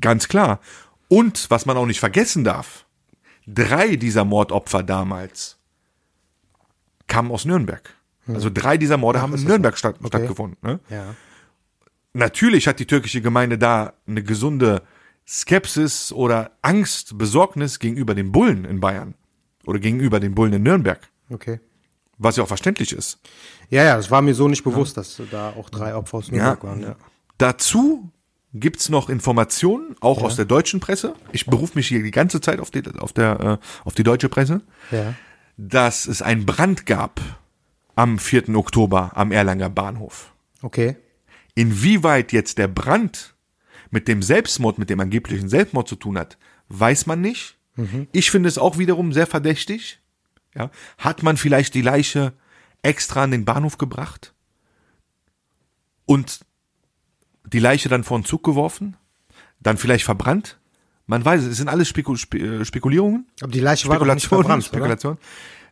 [0.00, 0.60] Ganz klar.
[1.08, 2.86] Und was man auch nicht vergessen darf,
[3.48, 5.56] drei dieser Mordopfer damals
[7.08, 7.94] kamen aus Nürnberg.
[8.28, 9.46] Also drei dieser Morde haben in Hm.
[9.48, 10.08] Nürnberg statt, Okay.
[10.08, 10.58] stattgefunden.
[10.62, 10.80] Ne?
[10.90, 11.14] Ja.
[12.18, 14.82] Natürlich hat die türkische Gemeinde da eine gesunde
[15.26, 19.14] Skepsis oder Angst, Besorgnis gegenüber den Bullen in Bayern
[19.66, 21.00] oder gegenüber den Bullen in Nürnberg,
[21.30, 21.60] Okay.
[22.16, 23.20] was ja auch verständlich ist.
[23.70, 26.64] Ja, ja, das war mir so nicht bewusst, dass da auch drei Opfer aus Nürnberg
[26.64, 26.80] waren.
[26.82, 26.96] Ja.
[27.36, 28.10] Dazu
[28.54, 31.14] gibt's noch Informationen, auch aus der deutschen Presse.
[31.32, 34.28] Ich berufe mich hier die ganze Zeit auf die, auf der, äh, auf die deutsche
[34.28, 35.14] Presse, Ja.
[35.56, 37.20] dass es einen Brand gab
[37.94, 38.56] am 4.
[38.56, 40.32] Oktober am Erlanger Bahnhof.
[40.62, 40.96] Okay.
[41.58, 43.34] Inwieweit jetzt der Brand
[43.90, 47.56] mit dem Selbstmord, mit dem angeblichen Selbstmord zu tun hat, weiß man nicht.
[48.12, 50.00] Ich finde es auch wiederum sehr verdächtig.
[50.54, 52.32] Ja, hat man vielleicht die Leiche
[52.82, 54.34] extra an den Bahnhof gebracht
[56.06, 56.40] und
[57.44, 58.96] die Leiche dann vor den Zug geworfen,
[59.58, 60.60] dann vielleicht verbrannt?
[61.08, 63.26] Man weiß es, es sind alles Spekul Spe äh, Spekulierungen.
[63.40, 64.64] Aber die Leiche war doch nicht verbrannt?
[64.64, 65.18] Spekulation.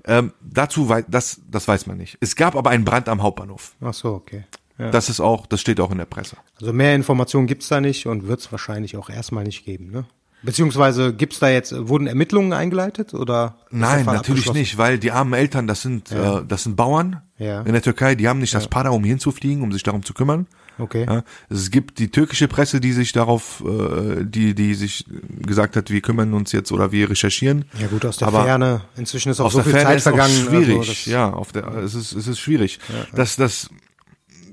[0.05, 2.19] Ähm, dazu das, das weiß man nicht.
[2.21, 3.77] Es gab aber einen Brand am Hauptbahnhof.
[3.81, 4.47] Ach so, okay.
[4.79, 4.91] Ja.
[4.91, 6.37] Das ist auch, das steht auch in der Presse.
[6.61, 10.05] Also mehr Informationen gibt's da nicht und wird's wahrscheinlich auch erstmal nicht geben, ne?
[10.43, 13.57] Beziehungsweise gibt's da jetzt, wurden Ermittlungen eingeleitet oder?
[13.71, 17.63] Nein, natürlich nicht, weil die armen Eltern, das sind, äh, das sind Bauern Ja.
[17.63, 20.47] in der Türkei, die haben nicht das Para, um hinzufliegen, um sich darum zu kümmern.
[20.79, 21.07] Okay.
[21.09, 25.07] Ja, es gibt die türkische Presse, die sich darauf, äh, die, die sich
[25.41, 27.65] gesagt hat, wir kümmern uns jetzt oder wir recherchieren.
[27.81, 28.83] Ja gut, aus der Aber Ferne.
[28.97, 30.35] Inzwischen ist auch so viel Ferne Zeit vergangen.
[30.35, 30.77] schwierig.
[30.77, 32.79] Also ja, auf der, es ist, es ist schwierig.
[33.15, 33.71] Das, das,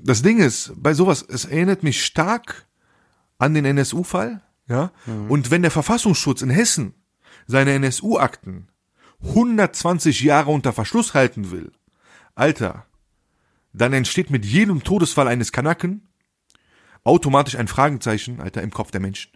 [0.04, 2.66] das Ding ist, bei sowas, es erinnert mich stark
[3.38, 4.92] an den NSU-Fall, ja.
[5.06, 5.30] Mhm.
[5.30, 6.94] Und wenn der Verfassungsschutz in Hessen
[7.46, 8.68] seine NSU-Akten
[9.20, 11.72] 120 Jahre unter Verschluss halten will,
[12.34, 12.86] Alter,
[13.72, 16.08] dann entsteht mit jedem Todesfall eines Kanaken
[17.02, 19.32] automatisch ein Fragezeichen, Alter, im Kopf der Menschen.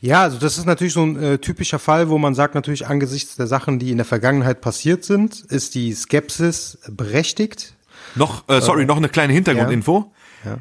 [0.00, 3.36] Ja, also das ist natürlich so ein äh, typischer Fall, wo man sagt, natürlich angesichts
[3.36, 7.74] der Sachen, die in der Vergangenheit passiert sind, ist die Skepsis berechtigt.
[8.14, 10.12] Noch, äh, sorry, noch eine kleine Hintergrundinfo.
[10.44, 10.58] Ja.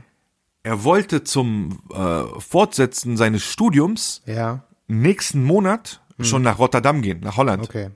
[0.63, 7.37] Er wollte zum äh, Fortsetzen seines Studiums Ja, nächsten Monat schon nach Rotterdam gehen, nach
[7.37, 7.63] Holland.
[7.63, 7.69] Hm.
[7.69, 7.89] okay.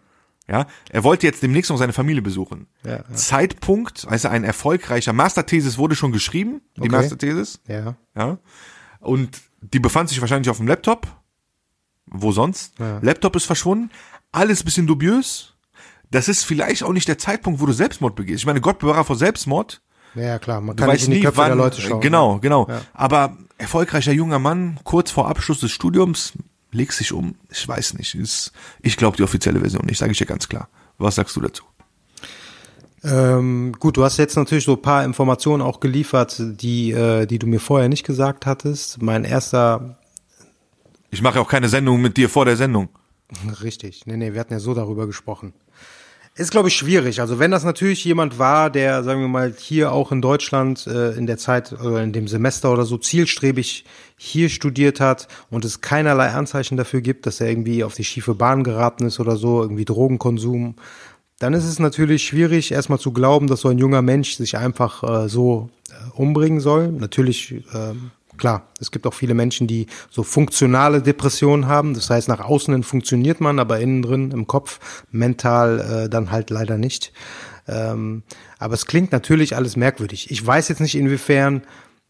[0.48, 2.68] Ja, er wollte jetzt demnächst noch seine Familie besuchen.
[2.84, 3.14] Ja, ja.
[3.14, 6.90] Zeitpunkt, also ein erfolgreicher Masterthesis wurde schon geschrieben, die Okay.
[6.90, 8.38] Masterthesis, Ja, ja.
[9.00, 11.08] Und die befand sich wahrscheinlich auf dem Laptop.
[12.06, 12.78] Wo sonst?
[12.80, 13.00] Ja.
[13.02, 13.92] Laptop ist verschwunden.
[14.32, 15.51] Alles bisschen dubiös.
[16.12, 18.40] Das ist vielleicht auch nicht der Zeitpunkt, wo du Selbstmord begehst.
[18.40, 19.82] Ich meine, Gott bewahre vor Selbstmord.
[20.16, 21.48] ja klar, man kann nicht in die nie, Köpfe wann.
[21.48, 22.02] der Leute schauen.
[22.02, 22.68] Genau, genau.
[22.70, 22.82] Ja.
[22.94, 26.34] Aber erfolgreicher junger Mann, kurz vor Abschluss des Studiums,
[26.72, 27.36] legt sich um.
[27.50, 28.16] Ich weiß nicht.
[28.16, 30.68] Ist, ich glaube die offizielle Version nicht, sage ich dir ganz klar.
[30.98, 31.64] Was sagst du dazu?
[33.04, 37.40] Ähm, gut, du hast jetzt natürlich so ein paar Informationen auch geliefert, die, äh, die
[37.40, 39.02] du mir vorher nicht gesagt hattest.
[39.02, 39.98] Mein erster,
[41.10, 42.90] Ich mache auch keine Sendung mit dir vor der Sendung.
[43.64, 45.54] richtig, nee, nee, wir hatten ja so darüber gesprochen.
[46.36, 47.20] Ist, glaube ich, schwierig.
[47.20, 51.12] Also wenn das natürlich jemand war, der, sagen wir mal, hier auch in Deutschland äh,
[51.12, 53.84] in der Zeit oder in dem Semester oder so zielstrebig
[54.16, 58.34] hier studiert hat und es keinerlei Anzeichen dafür gibt, dass er irgendwie auf die schiefe
[58.34, 60.76] Bahn geraten ist oder so, irgendwie Drogenkonsum,
[61.42, 65.04] dann ist es natürlich schwierig, erstmal zu glauben, dass so ein junger Mensch sich einfach
[65.04, 66.90] äh, so äh, umbringen soll.
[66.90, 68.12] Natürlich, ähm,
[68.42, 71.94] klar, es gibt auch viele Menschen, die so funktionale Depressionen haben.
[71.94, 76.32] Das heißt, nach außen hin funktioniert man, aber innen drin im Kopf mental äh, dann
[76.32, 77.14] halt leider nicht.
[77.68, 78.24] Ähm,
[78.58, 80.32] aber es klingt natürlich alles merkwürdig.
[80.32, 81.62] Ich weiß jetzt nicht, inwiefern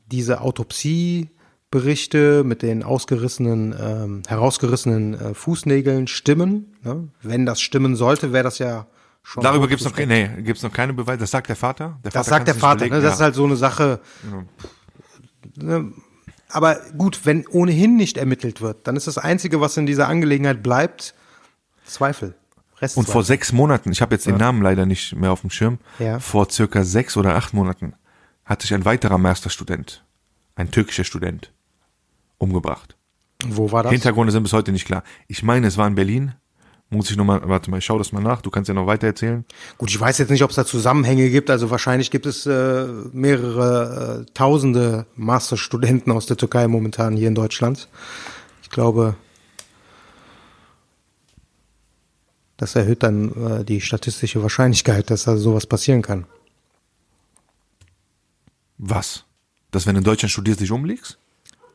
[0.07, 6.77] diese Autopsieberichte mit den ausgerissenen, ähm, herausgerissenen äh, Fußnägeln stimmen.
[6.83, 7.09] Ne?
[7.21, 8.87] Wenn das stimmen sollte, wäre das ja
[9.21, 9.43] schon.
[9.43, 11.17] Darüber gibt's noch, nee, gibt's noch keine Beweise.
[11.19, 11.99] Das sagt der Vater.
[12.05, 12.85] Der Das Vater sagt der Vater.
[12.85, 12.91] Ne?
[12.91, 13.11] Das ja.
[13.11, 13.99] ist halt so eine Sache.
[15.57, 15.91] Ne?
[16.51, 20.61] Aber gut, wenn ohnehin nicht ermittelt wird, dann ist das Einzige, was in dieser Angelegenheit
[20.63, 21.13] bleibt,
[21.85, 22.29] Zweifel.
[22.29, 23.11] Und Restzweifel.
[23.11, 26.19] vor sechs Monaten, ich habe jetzt den Namen leider nicht mehr auf dem Schirm, Ja.
[26.19, 27.93] vor circa sechs oder acht Monaten
[28.43, 30.03] hat sich ein weiterer Masterstudent,
[30.55, 31.53] ein türkischer Student,
[32.37, 32.97] umgebracht.
[33.45, 33.91] Wo war das?
[33.91, 35.03] Hintergründe sind bis heute nicht klar.
[35.27, 36.33] Ich meine, es war in Berlin.
[36.93, 38.41] Muss ich nochmal, warte mal, ich schau das mal nach.
[38.41, 39.45] Du kannst ja noch weiter erzählen.
[39.77, 41.49] Gut, ich weiß jetzt nicht, ob es da Zusammenhänge gibt.
[41.49, 47.35] Also wahrscheinlich gibt es äh, mehrere äh, tausende Masterstudenten aus der Türkei momentan hier in
[47.35, 47.87] Deutschland.
[48.61, 49.15] Ich glaube,
[52.57, 56.25] das erhöht dann äh, die statistische Wahrscheinlichkeit, dass da sowas passieren kann.
[58.77, 59.23] Was?
[59.71, 61.17] Dass wenn du in Deutschland studierst, dich umlegst?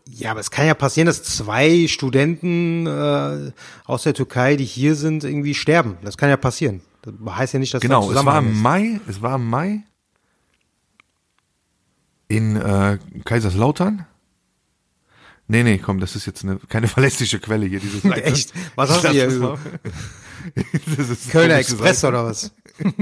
[0.08, 3.50] Ja, aber es kann ja passieren, dass zwei Studenten äh,
[3.86, 5.96] aus der Türkei, die hier sind, irgendwie sterben.
[6.02, 6.80] Das kann ja passieren.
[7.02, 8.58] Das heißt ja nicht, dass Genau, da es war im ist.
[8.58, 9.82] Mai, es war im Mai
[12.28, 14.06] in äh, Kaiserslautern.
[15.48, 18.24] Nee, nee, komm, das ist jetzt eine, keine verlässliche Quelle hier, diese Seite.
[18.24, 18.52] Echt?
[18.74, 19.30] Was hast du Das hier?
[19.30, 19.58] mal-
[20.96, 22.14] das Kölner Express Seite.
[22.14, 22.52] oder was?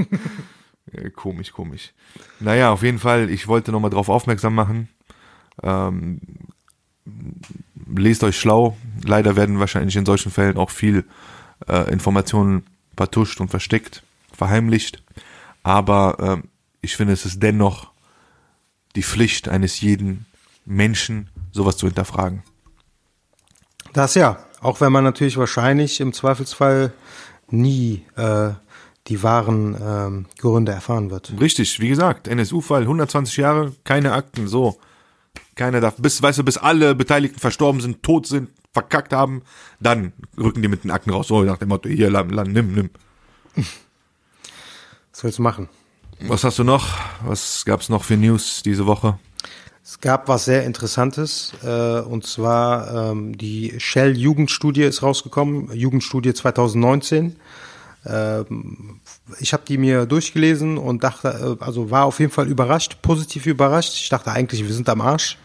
[0.91, 1.93] Äh, Komisch, komisch.
[2.39, 4.87] Naja, auf jeden Fall, ich wollte nochmal drauf aufmerksam machen.
[5.63, 6.21] Ähm,
[7.95, 8.77] lest euch schlau.
[9.03, 11.05] Leider werden wahrscheinlich in solchen Fällen auch viel
[11.67, 14.03] äh, Informationen vertuscht und versteckt,
[14.33, 15.03] verheimlicht.
[15.63, 16.49] Aber ähm,
[16.81, 17.91] ich finde, es ist dennoch
[18.95, 20.25] die Pflicht eines jeden
[20.65, 22.43] Menschen, sowas zu hinterfragen.
[23.93, 24.39] Das ja.
[24.61, 26.91] Auch wenn man natürlich wahrscheinlich im Zweifelsfall
[27.49, 28.49] nie äh,
[29.07, 31.33] die wahren ähm, Gründe erfahren wird.
[31.39, 34.79] Richtig, wie gesagt, NSU-Fall, 120 Jahre, keine Akten, so.
[35.55, 39.41] Keiner darf, bis, weißt du, bis alle Beteiligten verstorben sind, tot sind, verkackt haben,
[39.79, 42.73] dann rücken die mit den Akten raus, so nach dem Motto, hier, Land, Land, nimm,
[42.73, 42.89] nimm.
[45.13, 45.69] Was willst du machen?
[46.19, 46.87] Was hast du noch?
[47.25, 49.17] Was gab's noch für News diese Woche?
[49.81, 57.35] Es gab was sehr Interessantes, äh, und zwar ähm, die Shell-Jugendstudie ist rausgekommen, Jugendstudie 2019.
[58.05, 58.99] Ähm,
[59.39, 63.45] ich habe die mir durchgelesen und dachte, äh, also war auf jeden Fall überrascht, positiv
[63.45, 63.93] überrascht.
[63.93, 65.37] Ich dachte eigentlich, wir sind am Arsch.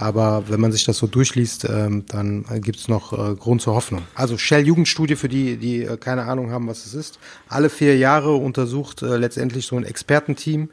[0.00, 4.00] Aber wenn man sich das so durchliest, ähm, dann gibt's noch äh, Grund zur Hoffnung.
[4.14, 7.18] Also Shell-Jugendstudie für die, die äh, keine Ahnung haben, was es ist.
[7.50, 10.70] Alle vier Jahre untersucht äh, letztendlich so ein Expertenteam,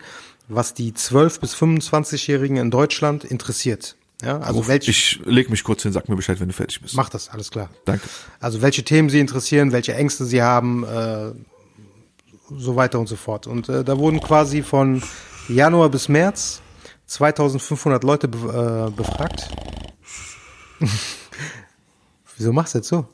[0.48, 3.98] was die 12- bis 25-Jährigen in Deutschland interessiert.
[4.22, 6.96] Ja, also welche, Ich leg mich kurz hin, sag mir Bescheid, wenn du fertig bist.
[6.96, 7.70] mach das, alles klar.
[7.84, 8.08] Danke.
[8.40, 11.32] Also welche Themen sie interessieren, welche Ängste sie haben, äh,
[12.58, 13.46] so weiter und so fort.
[13.46, 15.04] Und äh, da wurden quasi von
[15.50, 16.62] Januar bis März
[17.08, 19.50] 2500 Leute be äh, befragt.
[22.38, 23.08] Wieso machst du jetzt so?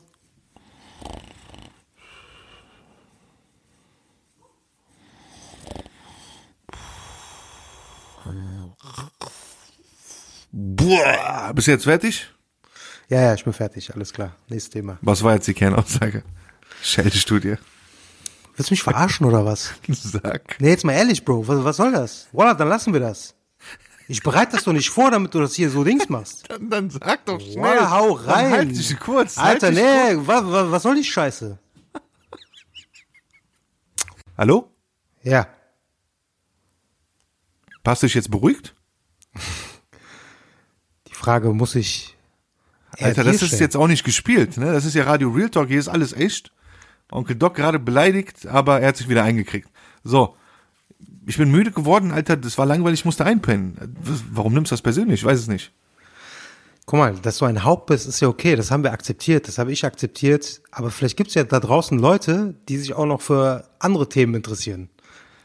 [10.56, 12.28] Boah, bist du jetzt fertig?
[13.08, 14.36] Ja, ja, ich bin fertig, alles klar.
[14.48, 14.98] Nächstes Thema.
[15.02, 16.22] Was war jetzt die Kernaussage?
[16.82, 17.56] Shell-Studie.
[18.56, 19.74] Willst du mich verarschen oder was?
[19.88, 20.60] Sag.
[20.60, 22.28] Nee, jetzt mal ehrlich, Bro, was, was soll das?
[22.32, 23.34] Wallah, dann lassen wir das.
[24.06, 26.44] Ich bereite das doch nicht vor, damit du das hier so Dings machst.
[26.48, 27.62] Dann, dann sag doch schnell.
[27.62, 28.52] Wallah, hau Dann rein.
[28.52, 29.38] Halt dich kurz.
[29.38, 31.58] Alter, halt nee, was, was, was soll die Scheiße?
[34.38, 34.70] Hallo?
[35.22, 35.48] Ja.
[37.86, 38.74] Hast du dich jetzt beruhigt?
[41.08, 42.16] Die Frage muss ich.
[42.98, 44.72] Alter, das ist jetzt auch nicht gespielt, ne?
[44.72, 46.52] Das ist ja Radio Real Talk, hier ist alles echt.
[47.10, 49.68] Onkel Doc gerade beleidigt, aber er hat sich wieder eingekriegt.
[50.02, 50.36] So.
[51.26, 53.96] Ich bin müde geworden, Alter, das war langweilig, ich musste einpennen.
[54.30, 55.20] Warum nimmst du das persönlich?
[55.20, 55.72] Ich weiß es nicht.
[56.86, 58.56] Guck mal, dass du ein Haupt bist, ist ja okay.
[58.56, 59.48] Das haben wir akzeptiert.
[59.48, 60.60] Das habe ich akzeptiert.
[60.70, 64.34] Aber vielleicht gibt es ja da draußen Leute, die sich auch noch für andere Themen
[64.34, 64.90] interessieren.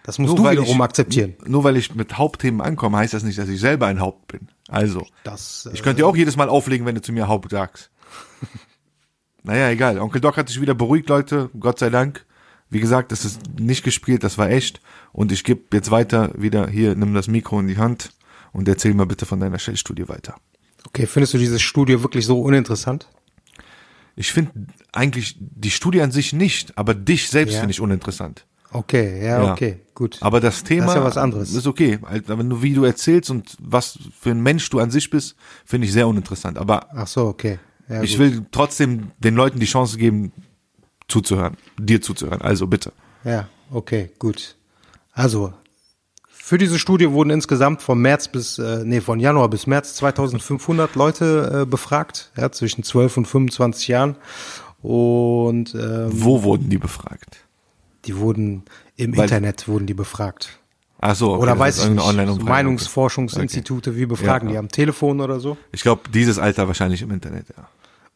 [0.03, 1.35] Das musst du weil wiederum ich, akzeptieren.
[1.45, 4.49] Nur weil ich mit Hauptthemen ankomme, heißt das nicht, dass ich selber ein Haupt bin.
[4.67, 7.51] Also, Das, äh, ich könnte dir auch jedes Mal auflegen, wenn du zu mir Haupt
[7.51, 7.89] sagst.
[9.43, 9.99] naja, egal.
[9.99, 11.49] Onkel Doc hat sich wieder beruhigt, Leute.
[11.57, 12.25] Gott sei Dank.
[12.69, 14.79] Wie gesagt, das ist nicht gespielt, das war echt.
[15.11, 18.11] Und ich gebe jetzt weiter wieder hier, nimm das Mikro in die Hand
[18.51, 20.35] und erzähl mal bitte von deiner Shell-Studie weiter.
[20.87, 23.09] Okay, findest du dieses Studio wirklich so uninteressant?
[24.15, 24.51] Ich finde
[24.91, 27.59] eigentlich die Studie an sich nicht, aber dich selbst Ja.
[27.61, 28.45] finde ich uninteressant.
[28.71, 29.51] Okay, ja, Ja.
[29.53, 30.17] okay, gut.
[30.21, 31.53] Aber das Thema Das ist ja was anderes.
[31.53, 31.97] ist okay.
[32.05, 35.35] Halt, Aber nur wie du erzählst und was für ein Mensch du an sich bist,
[35.65, 36.57] finde ich sehr uninteressant.
[36.59, 37.57] Aber Ach so, okay.
[37.87, 38.19] Ja, ich gut.
[38.19, 40.31] will trotzdem den Leuten die Chance geben,
[41.09, 42.41] zuzuhören, dir zuzuhören.
[42.41, 42.93] Also bitte.
[43.25, 44.55] Ja, okay, gut.
[45.11, 45.53] Also,
[46.29, 50.95] für diese Studie wurden insgesamt von März bis, äh, nee, von Januar bis März 2500
[50.95, 54.15] Leute äh, befragt, ja, zwischen 12 und 25 Jahren.
[54.81, 57.37] Und ähm, Wo wurden die befragt?
[58.05, 58.63] die wurden
[58.95, 60.57] im Weil- Internet wurden die befragt.
[61.01, 61.99] Ach so, okay, oder weiß ich nicht.
[62.01, 62.49] So Online-Umfrage.
[62.49, 64.59] Meinungsforschungsinstitute, wie befragen Ja, die ja.
[64.59, 65.57] am Telefon oder so?
[65.71, 67.67] Ich glaube, dieses Alter wahrscheinlich im Internet, ja.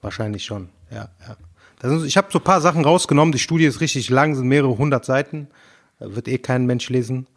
[0.01, 1.09] Wahrscheinlich schon, ja.
[1.27, 1.37] ja.
[1.83, 3.31] Ist, ich habe so ein paar Sachen rausgenommen.
[3.31, 5.47] Die Studie ist richtig lang, sind mehrere hundert Seiten.
[5.99, 7.27] Wird eh kein Mensch lesen.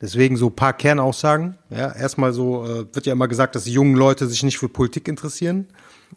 [0.00, 1.56] Deswegen so ein paar Kernaussagen.
[1.70, 4.68] Ja, erstmal so äh, wird ja immer gesagt, dass die jungen Leute sich nicht für
[4.68, 5.68] Politik interessieren.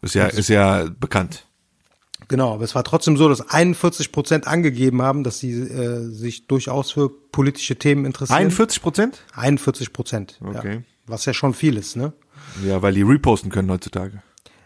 [0.02, 1.46] Ist ja, ist ja bekannt.
[2.28, 6.48] Genau, aber es war trotzdem so, dass 41 Prozent angegeben haben, dass sie äh, sich
[6.48, 8.38] durchaus für politische Themen interessieren.
[8.38, 9.24] 41 Prozent?
[9.34, 10.40] 41 Prozent.
[10.44, 10.76] Okay.
[10.76, 10.82] Ja.
[11.08, 12.14] Was ja schon viel ist, ne?
[12.66, 14.22] Ja, weil die reposten können heutzutage.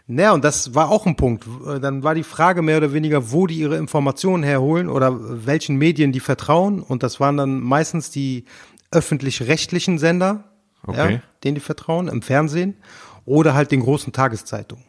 [0.06, 1.46] Naja, und das war auch ein Punkt.
[1.66, 5.76] Äh, Dann war die Frage mehr oder weniger, wo die ihre Informationen herholen oder welchen
[5.76, 6.82] Medien die vertrauen.
[6.82, 8.44] Und das waren dann meistens die
[8.90, 10.44] öffentlich-rechtlichen Sender.
[10.86, 11.14] Okay.
[11.14, 12.76] ja, denen die vertrauen, im Fernsehen
[13.24, 14.84] oder halt den großen Tageszeitungen.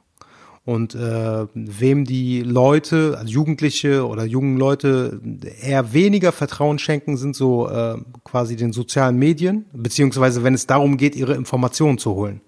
[0.65, 5.21] Und äh, wem die Leute, also Jugendliche oder jungen Leute
[5.61, 10.97] eher weniger Vertrauen schenken, sind so äh, quasi den sozialen Medien, beziehungsweise wenn es darum
[10.97, 12.41] geht, ihre Informationen zu holen.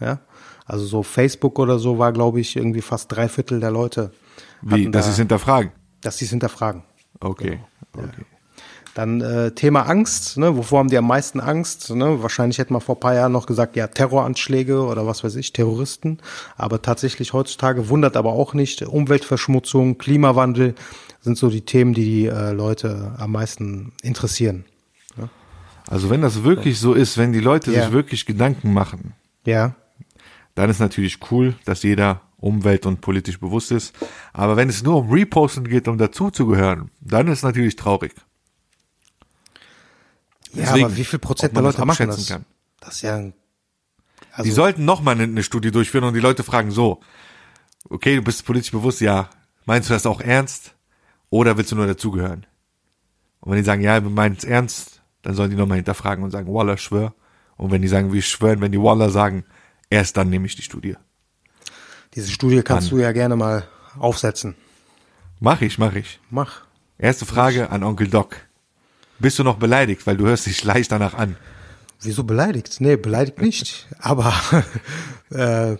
[0.00, 0.20] Ja?
[0.64, 4.12] Also so Facebook oder so war, glaube ich, irgendwie fast drei Viertel der Leute.
[4.62, 5.72] Wie, hatten das da- ist hinterfragen.
[6.00, 6.82] dass sie es hinterfragen.
[7.20, 7.60] Okay.
[7.96, 8.08] okay.
[8.94, 10.56] Dann äh, Thema Angst, ne?
[10.56, 11.90] wovor haben die am meisten Angst?
[11.90, 12.22] Ne?
[12.22, 15.52] Wahrscheinlich hätte man vor ein paar Jahren noch gesagt, ja, Terroranschläge oder was weiß ich,
[15.52, 16.18] Terroristen.
[16.56, 20.76] Aber tatsächlich heutzutage wundert aber auch nicht, Umweltverschmutzung, Klimawandel
[21.20, 24.64] sind so die Themen, die die äh, Leute am meisten interessieren.
[25.90, 27.82] Also wenn das wirklich so ist, wenn die Leute Ja.
[27.84, 29.12] sich wirklich Gedanken machen,
[29.44, 29.74] Ja,
[30.54, 33.94] dann ist natürlich cool, dass jeder umwelt- und politisch bewusst ist.
[34.32, 38.12] Aber wenn es nur um Reposten geht, um dazuzugehören, dann ist natürlich traurig.
[40.52, 42.28] ja Deswegen, aber wie viel Prozent man der das Leute machen abschätzen das?
[42.28, 42.44] kann.
[42.80, 43.34] Das ist ja ein-
[44.36, 47.00] die also, sollten noch mal eine, eine Studie durchführen und die Leute fragen so,
[47.88, 49.30] okay, du bist politisch bewusst, ja,
[49.64, 50.74] meinst du das auch ernst?
[51.30, 52.46] Oder willst du nur dazugehören?
[53.40, 56.30] Und wenn die sagen, ja, wir meinen es ernst, dann sollen die nochmal hinterfragen und
[56.30, 57.14] sagen, Waller, schwör.
[57.56, 59.44] Und wenn die sagen, wir schwören, wenn die Waller sagen,
[59.90, 60.96] erst dann nehme ich die Studie.
[62.14, 63.64] diese Studie kannst du ja gerne mal
[63.98, 64.54] aufsetzen.
[65.40, 66.20] Mach ich, mach ich.
[66.30, 66.62] Mach.
[66.98, 68.36] Erste Frage an Onkel Doc.
[69.18, 71.36] Bist du noch beleidigt, weil du hörst dich leicht danach an?
[72.00, 72.76] Wieso beleidigt?
[72.80, 73.88] Nee, beleidigt nicht.
[73.98, 74.32] Aber
[75.30, 75.76] äh,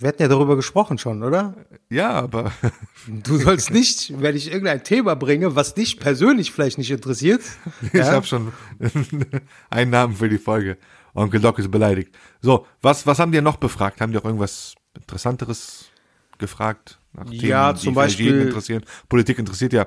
[0.00, 1.54] wir hatten ja darüber gesprochen schon, oder?
[1.90, 2.52] Ja, aber
[3.06, 7.42] Du sollst nicht, wenn ich irgendein Thema bringe, was dich persönlich vielleicht nicht interessiert.
[7.82, 8.52] ich ja, habe schon
[9.70, 10.78] einen Namen für die Folge.
[11.14, 12.14] Onkel Doc ist beleidigt.
[12.40, 14.00] So, was, was haben die noch befragt?
[14.00, 15.86] Haben die auch irgendwas Interessanteres
[16.38, 16.98] gefragt?
[17.12, 18.84] Nach Ja, die zum Beispiel- interessieren.
[19.08, 19.86] Politik interessiert ja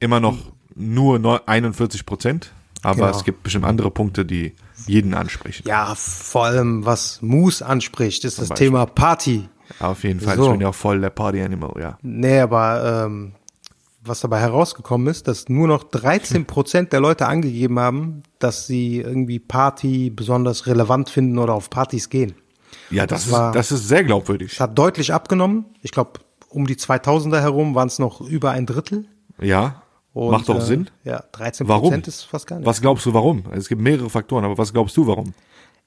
[0.00, 0.36] immer noch
[0.74, 3.16] nur neu- 41 Prozent, aber Genau.
[3.16, 4.54] es gibt bestimmt andere Punkte, die
[4.86, 5.64] jeden ansprechen.
[5.66, 8.66] ja, vor allem was Moose anspricht, ist das Beispiel.
[8.68, 9.48] Thema Party.
[9.80, 10.36] Auf jeden Fall.
[10.36, 10.44] So.
[10.44, 11.98] Ich bin ja auch voll der Party Animal, ja.
[12.02, 13.32] Nee, aber ähm,
[14.08, 18.98] was dabei herausgekommen ist, dass nur noch 13 Prozent der Leute angegeben haben, dass sie
[19.00, 22.34] irgendwie Party besonders relevant finden oder auf Partys gehen.
[22.90, 24.52] Ja, das, Das war- ist, das ist sehr glaubwürdig.
[24.52, 25.64] Es hat deutlich abgenommen.
[25.82, 29.06] Ich glaube, um die 2000er herum waren es noch über ein Drittel.
[29.40, 29.82] Ja,
[30.12, 30.90] Und, macht doch äh, Sinn.
[31.04, 31.82] Ja, 13 Warum?
[31.90, 32.66] Prozent ist fast gar nicht.
[32.66, 33.44] Was glaubst du, warum?
[33.52, 35.34] Es gibt mehrere Faktoren, aber was glaubst du, warum?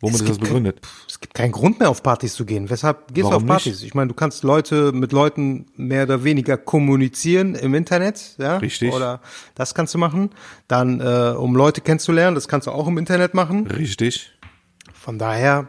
[0.01, 0.81] Womit Es ist das begründet?
[0.81, 2.69] kein- Es gibt keinen Grund mehr auf Partys zu gehen.
[2.69, 3.83] Weshalb gehst Warum du auf Partys?
[3.83, 8.57] Ich meine, du kannst Leute mit Leuten mehr oder weniger kommunizieren im Internet, ja?
[8.57, 8.93] Richtig.
[8.93, 9.19] Oder
[9.55, 10.29] das kannst du machen.
[10.69, 13.67] Dann, äh, um Leute kennenzulernen, das kannst du auch im Internet machen.
[13.67, 14.31] Richtig.
[14.93, 15.67] Von daher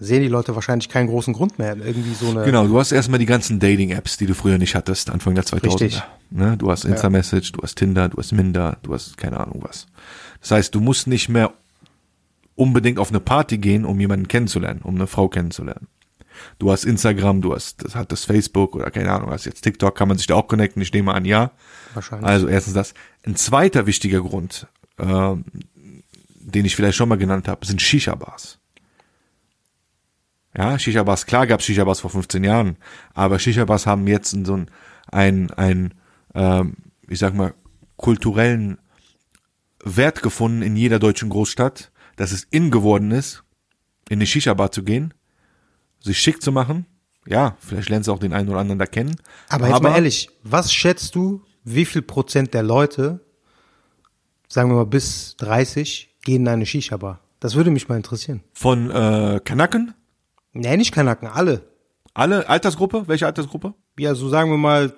[0.00, 2.44] sehen die Leute wahrscheinlich keinen großen Grund mehr, irgendwie so eine.
[2.44, 5.64] Genau, du hast erstmal die ganzen Dating-Apps, die du früher nicht hattest, Anfang der 2000er.
[5.84, 6.02] Richtig.
[6.30, 6.56] Ne?
[6.56, 9.86] Du hast Insta-Message, du hast Tinder, du hast Minder, du hast keine Ahnung was.
[10.40, 11.52] Das heißt, du musst nicht mehr
[12.56, 15.88] unbedingt auf eine Party gehen, um jemanden kennenzulernen, um eine Frau kennenzulernen.
[16.58, 19.94] Du hast Instagram, du hast, das hat das Facebook oder keine Ahnung, hast jetzt TikTok,
[19.96, 20.82] kann man sich da auch connecten?
[20.82, 21.52] Ich nehme an, ja.
[21.94, 22.28] Wahrscheinlich.
[22.28, 22.94] Also erstens das.
[23.24, 24.66] Ein zweiter wichtiger Grund,
[24.98, 25.44] ähm,
[26.40, 28.58] den ich vielleicht schon mal genannt habe, sind Shisha-Bars.
[30.56, 32.76] Ja, Shisha-Bars, klar gab es Shisha-Bars vor 15 Jahren,
[33.12, 34.70] aber Shisha-Bars haben jetzt so ein,
[35.10, 35.94] ein, ein
[36.34, 36.76] ähm,
[37.08, 37.54] ich sag mal,
[37.96, 38.78] kulturellen
[39.82, 43.44] Wert gefunden in jeder deutschen Großstadt, dass es in geworden ist,
[44.08, 45.14] in eine Shisha-Bar zu gehen,
[46.00, 46.86] sich schick zu machen.
[47.26, 49.16] Ja, vielleicht lernst du auch den einen oder anderen da kennen.
[49.48, 53.20] Aber jetzt mal ehrlich, was schätzt du, wie viel Prozent der Leute,
[54.48, 57.20] sagen wir mal bis 30, gehen in eine Shisha-Bar?
[57.40, 58.42] Das würde mich mal interessieren.
[58.52, 59.94] Von äh, Kanaken?
[60.52, 61.62] Nee, nicht Kanaken, alle.
[62.12, 62.48] Alle?
[62.48, 63.08] Altersgruppe?
[63.08, 63.74] Welche Altersgruppe?
[63.98, 64.94] Ja, so sagen wir mal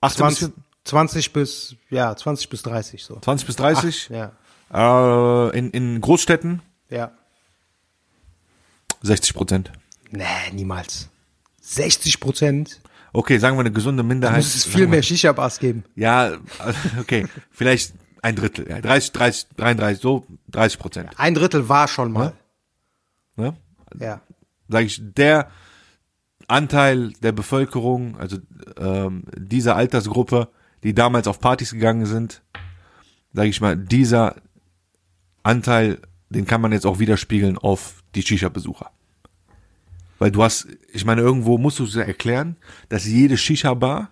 [0.00, 0.54] 18 bis 20,
[0.84, 3.18] 20 bis, ja, 20 bis 30 so.
[3.18, 4.08] 20 bis 30?
[4.10, 4.32] Ja,
[4.72, 7.12] Äh, in, in Großstädten ja.
[9.02, 9.72] 60 Prozent.
[10.10, 11.08] Nee, niemals.
[11.62, 12.80] 60 Prozent.
[13.12, 14.38] Okay, sagen wir eine gesunde Minderheit.
[14.38, 15.84] Muss es viel mehr Shisha-Bars geben.
[15.96, 16.32] Ja,
[17.00, 18.68] okay, vielleicht ein Drittel.
[18.68, 21.10] Ja, 30, 30, 33, so 30 Prozent.
[21.16, 22.34] Ein Drittel war schon mal.
[23.36, 23.56] Ne?
[23.98, 24.20] Ja.
[24.68, 25.50] Sage ich, der
[26.46, 28.38] Anteil der Bevölkerung, also
[28.78, 30.48] ähm, dieser Altersgruppe,
[30.82, 32.42] die damals auf Partys gegangen sind,
[33.32, 34.36] sage ich mal, dieser
[35.42, 38.90] Anteil, den kann man jetzt auch widerspiegeln auf die Shisha-Besucher.
[40.18, 42.56] Weil du hast, ich meine, irgendwo musst du es ja erklären,
[42.88, 44.10] dass jede Shisha-Bar,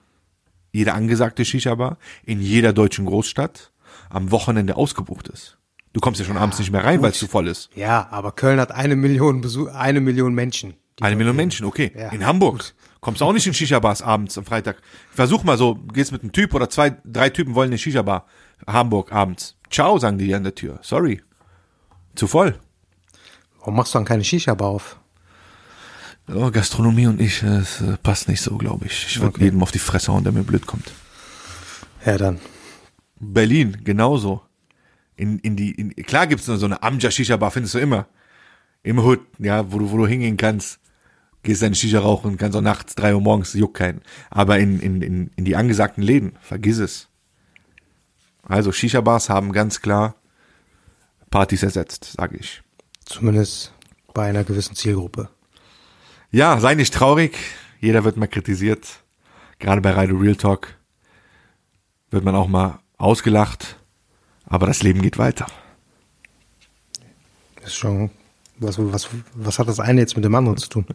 [0.73, 3.73] jede angesagte Shisha-Bar in jeder deutschen Großstadt
[4.09, 5.59] am Wochenende ausgebucht ist.
[5.93, 7.71] Du kommst ja schon abends nicht mehr rein, weil es zu voll ist.
[7.75, 10.75] Ja, aber Köln hat eine Million Besuch, eine Million Menschen.
[11.01, 11.45] Eine Million leben.
[11.45, 11.93] Menschen, okay.
[11.97, 12.09] Ja.
[12.11, 14.81] In Hamburg kommst du auch nicht in Shisha-Bars abends am Freitag.
[15.11, 18.27] Versuch mal so, gehst mit einem Typ oder zwei, drei Typen wollen eine Shisha-Bar.
[18.67, 19.58] Hamburg abends.
[19.71, 20.79] Ciao, sagen die an der Tür.
[20.83, 21.21] Sorry.
[22.15, 22.59] Zu voll.
[23.59, 24.99] Warum machst du dann keine Shisha-Bar auf?
[26.33, 29.07] Oh, Gastronomie und ich, das äh, passt nicht so, glaube ich.
[29.09, 29.45] Ich würde Okay.
[29.45, 30.93] jedem auf die Fresse hauen, der mir blöd kommt.
[32.05, 32.39] Ja, dann.
[33.19, 34.43] Berlin, genauso.
[35.17, 38.07] In, in die, in, klar gibt's nur so eine Amja Shisha Bar, findest du immer.
[38.83, 40.81] Im Hood, ja, wo du, wo du hingehen kannst.
[41.43, 44.03] Gehst deine Shisha rauchen, kannst auch nachts, drei Uhr morgens, juckt keinen.
[44.29, 47.08] Aber in, in, in, in die angesagten Läden, vergiss es.
[48.49, 50.15] Also Shisha Bars haben ganz klar
[51.31, 52.63] Partys ersetzt, sage ich.
[53.05, 53.73] Zumindest
[54.15, 55.29] bei einer gewissen Zielgruppe.
[56.31, 57.37] Ja, sei nicht traurig.
[57.81, 58.87] Jeder wird mal kritisiert.
[59.59, 60.75] Gerade bei Radio Real Talk
[62.11, 63.77] wird man auch mal ausgelacht.
[64.47, 65.47] Aber das Leben geht weiter.
[67.57, 68.11] Das ist schon,
[68.57, 70.87] was, was, was hat das eine jetzt mit dem anderen zu tun?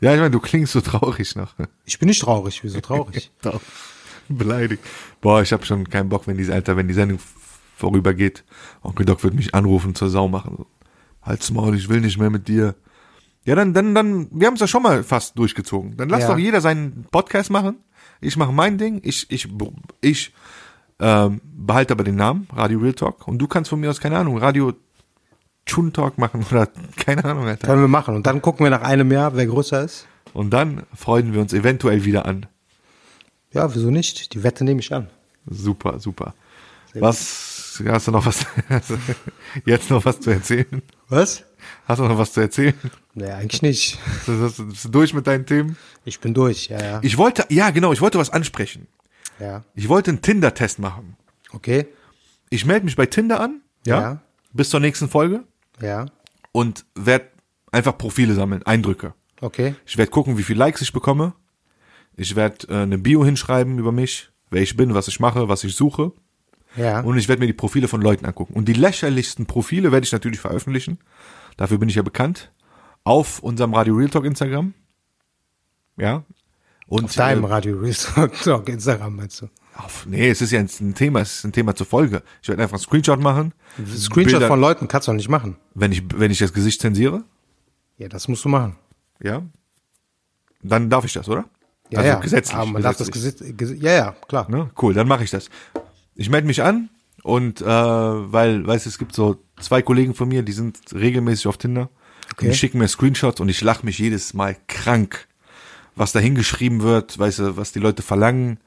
[0.00, 1.54] Ja, ich meine, du klingst so traurig noch.
[1.84, 2.62] Ich bin nicht traurig.
[2.62, 3.30] Wieso traurig?
[3.42, 3.60] Doch.
[4.38, 4.82] Beleidigt.
[5.20, 7.18] Boah, ich habe schon keinen Bock, wenn diese Alter, wenn die Sendung
[7.76, 8.44] vorübergeht.
[8.82, 10.64] Onkel Doc wird mich anrufen, zur Sau machen.
[11.22, 12.74] Halt's Maul, ich will nicht mehr mit dir.
[13.44, 15.96] Ja, dann, dann, dann, wir haben es ja schon mal fast durchgezogen.
[15.96, 16.28] Dann lass Ja.
[16.28, 17.76] doch jeder seinen Podcast machen.
[18.20, 19.00] Ich mache mein Ding.
[19.02, 19.48] Ich, ich,
[20.02, 20.32] ich
[20.98, 23.26] ähm, behalte aber den Namen, Radio Real Talk.
[23.26, 24.74] Und du kannst von mir aus, keine Ahnung, Radio
[25.64, 27.66] Chun Talk machen oder keine Ahnung, Alter.
[27.66, 28.14] Können wir machen.
[28.14, 30.06] Und dann gucken wir nach einem Jahr, wer größer ist.
[30.34, 32.46] Und dann freuen wir uns eventuell wieder an.
[33.52, 34.32] Ja, wieso nicht?
[34.34, 35.08] Die Wette nehme ich an.
[35.46, 36.34] Super, super.
[36.94, 38.46] Was, hast du noch was,
[39.64, 40.82] jetzt noch was zu erzählen?
[41.08, 41.44] Was?
[41.86, 42.74] Hast du noch was zu erzählen?
[43.14, 43.98] Nee, eigentlich nicht.
[44.26, 45.76] Bist du- bist du durch mit deinen Themen?
[46.04, 46.98] Ich bin durch, ja, ja.
[47.02, 48.86] Ich wollte, ja genau, ich wollte was ansprechen.
[49.38, 49.62] Ja.
[49.74, 51.16] Ich wollte einen Tinder-Test machen.
[51.52, 51.86] Okay.
[52.50, 54.22] Ich melde mich bei Tinder an, ja, Ja.
[54.52, 55.44] bis zur nächsten Folge
[55.80, 56.06] Ja.
[56.52, 57.26] und werde
[57.72, 59.14] einfach Profile sammeln, Eindrücke.
[59.40, 59.74] Okay.
[59.86, 61.34] Ich werde gucken, wie viel Likes ich bekomme.
[62.20, 65.64] Ich werde äh, eine Bio hinschreiben über mich, wer ich bin, was ich mache, was
[65.64, 66.12] ich suche.
[66.76, 67.00] Ja.
[67.00, 68.52] Und ich werde mir die Profile von Leuten angucken.
[68.54, 70.98] Und die lächerlichsten Profile werde ich natürlich veröffentlichen.
[71.56, 72.52] Dafür bin ich ja bekannt.
[73.04, 74.74] Auf unserem Radio Real Talk Instagram.
[75.96, 76.24] Ja.
[76.86, 77.94] Und Auf deinem äh, Radio Real
[78.44, 79.48] Talk Instagram meinst du?
[79.76, 82.22] auf, nee, es ist ja ein Thema, es ist ein Thema zur Folge.
[82.42, 83.54] Ich werde einfach einen Screenshot machen.
[83.96, 85.56] Screenshot Bilder- von Leuten kannst du doch nicht machen.
[85.74, 87.24] Wenn ich, wenn ich das Gesicht zensiere,
[87.96, 88.76] Ja, das musst du machen.
[89.22, 89.42] ja,
[90.62, 91.46] dann darf ich das, oder?
[91.90, 92.18] Ja, also ja.
[92.20, 92.56] gesetzlich.
[92.56, 93.56] Aber man darf das gesetzlich.
[93.56, 94.50] Gesicht, ja, ja, klar.
[94.50, 94.70] Ne?
[94.80, 95.50] Cool, dann mache ich das.
[96.14, 96.88] Ich melde mich an
[97.22, 101.46] und äh, weil, weißt du, es gibt so zwei Kollegen von mir, die sind regelmäßig
[101.46, 101.88] auf Tinder.
[102.32, 102.46] Okay.
[102.46, 105.26] Und die schicken mir Screenshots und ich lache mich jedes Mal krank,
[105.96, 108.58] was da hingeschrieben wird, weißt du, was die Leute verlangen.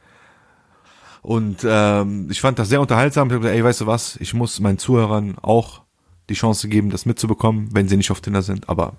[1.21, 3.29] Und ähm, ich fand das sehr unterhaltsam.
[3.29, 5.81] Ich hab gesagt, ey, weißt du was, ich muss meinen Zuhörern auch
[6.29, 8.67] die Chance geben, das mitzubekommen, wenn sie nicht auf Tinder sind.
[8.67, 8.97] Aber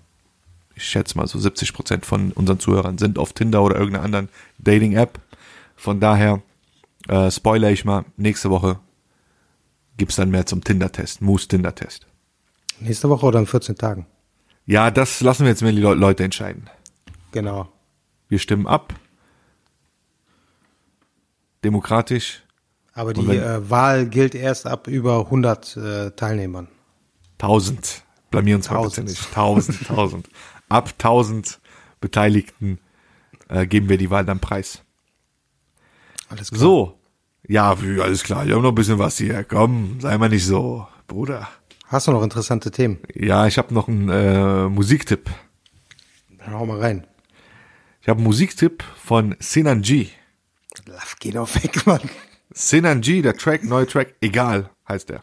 [0.77, 4.29] ich schätze mal so 70 Prozent von unseren Zuhörern sind auf Tinder oder irgendeiner anderen
[4.59, 5.21] Dating-App.
[5.77, 6.43] Von daher
[7.09, 8.79] äh, spoiler ich mal, nächste Woche
[9.97, 12.07] gibt's dann mehr zum Tinder-Test, Moose-Tinder-Test.
[12.81, 14.07] Nächste Woche oder in 14 Tagen.
[14.67, 16.69] Ja, das lassen wir jetzt mal die Le Leute entscheiden.
[17.33, 17.69] Genau.
[18.29, 18.95] Wir stimmen ab.
[21.63, 22.43] Demokratisch.
[22.93, 26.69] Aber die wenn- äh, Wahl gilt erst ab über 100 äh, Teilnehmern.
[27.39, 28.03] 1000.
[28.31, 29.09] Blamier uns mal bitte Tausend.
[29.09, 29.27] nicht.
[29.29, 30.29] 1000, 1000.
[30.75, 31.61] Ab 1000
[32.01, 32.81] Beteiligten
[33.49, 34.83] äh, geben wir die Wahl dann preis.
[36.29, 36.59] Alles klar.
[36.59, 36.99] So.
[37.47, 38.45] Ja, alles klar.
[38.45, 39.45] Wir haben noch ein bisschen was hier.
[39.45, 41.49] Komm, sei mal nicht so, Bruder.
[41.87, 42.99] Hast du noch interessante Themen?
[43.15, 45.31] Ja, ich habe noch einen äh, Musiktipp.
[46.39, 47.07] Dann hau mal rein.
[48.03, 50.09] Ich habe einen Musiktipp von Sinan G.
[50.87, 52.01] Lass, geh doch weg, Mann.
[52.51, 55.21] Sinan G, der Track, neue Track, egal, heißt der.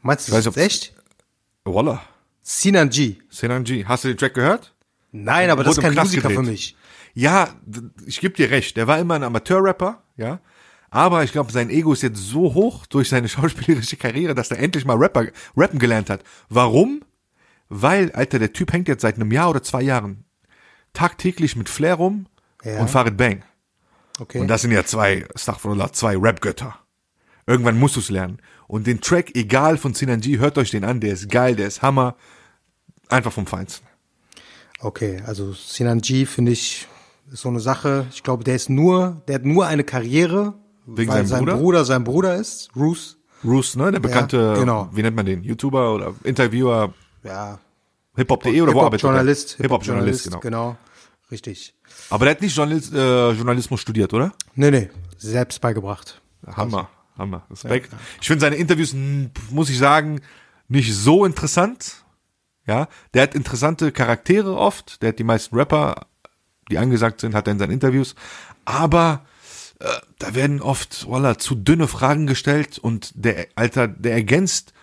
[0.00, 0.94] Meinst du das ich, jetzt echt?
[1.66, 2.00] Voila.
[2.50, 3.16] Sinan G.
[3.28, 3.84] Sinan G.
[3.84, 4.74] Hast du den Track gehört?
[5.12, 6.50] Nein, aber das ist kein Knast Musiker für gedreht.
[6.50, 6.76] mich.
[7.12, 7.48] Ja,
[8.06, 8.74] ich geb dir recht.
[8.78, 10.40] Der war immer ein Amateurrapper, ja.
[10.88, 14.60] Aber ich glaube, sein Ego ist jetzt so hoch durch seine schauspielerische Karriere, dass er
[14.60, 15.26] endlich mal Rapper,
[15.58, 16.22] rappen gelernt hat.
[16.48, 17.02] Warum?
[17.68, 20.24] Weil, Alter, der Typ hängt jetzt seit einem Jahr oder zwei Jahren
[20.94, 22.28] tagtäglich mit Flair rum
[22.64, 22.78] Ja.
[22.80, 23.42] und Farid Bang.
[24.18, 24.40] Okay.
[24.40, 26.78] Und das sind ja zwei, Astaghfirullah, zwei Rap-Götter.
[27.46, 28.40] Irgendwann musst du es lernen.
[28.66, 31.66] Und den Track, egal von Sinan G, hört euch den an, der ist geil, der
[31.68, 32.16] ist Hammer.
[33.08, 33.86] Einfach vom Feinsten.
[34.80, 36.86] Okay, also Sinan G finde ich
[37.32, 38.06] ist so eine Sache.
[38.12, 40.54] Ich glaube, der ist nur, der hat nur eine Karriere,
[40.86, 41.56] Wegen weil sein Bruder?
[41.56, 41.84] Bruder?
[41.84, 43.18] sein Bruder ist, Roos.
[43.44, 44.88] Roos, ne, der bekannte, genau.
[44.92, 46.92] wie nennt man den, YouTuber oder Interviewer,
[47.22, 47.58] Ja,
[48.16, 49.02] Hiphop.de oder wo arbeitet?
[49.02, 50.40] Journalist, Hip-Hop-Journalist, genau.
[50.40, 50.76] genau.
[51.30, 51.74] Richtig.
[52.10, 54.32] Aber der hat nicht Journalist, äh, Journalismus studiert, oder?
[54.54, 56.20] Nee, nee, selbst beigebracht.
[56.46, 57.92] Hammer, Hammer, Respekt.
[58.20, 58.94] Ich finde seine Interviews,
[59.50, 60.20] muss ich sagen,
[60.68, 62.04] nicht so interessant.
[62.68, 65.02] Ja, der hat interessante Charaktere oft.
[65.02, 66.06] Der hat die meisten Rapper,
[66.70, 68.14] die angesagt sind, hat er in seinen Interviews.
[68.64, 69.24] Aber
[69.80, 69.86] äh,
[70.18, 74.74] da werden oft, voila, zu dünne Fragen gestellt und der Alter, der ergänzt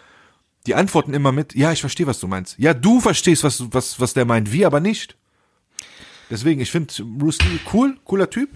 [0.65, 2.57] die antworten immer mit, ja, ich verstehe, was du meinst.
[2.57, 5.15] Ja, du verstehst, was, was, was der meint, wir aber nicht.
[6.29, 8.49] Deswegen, ich finde Bruce Lee cool, cooler Typ.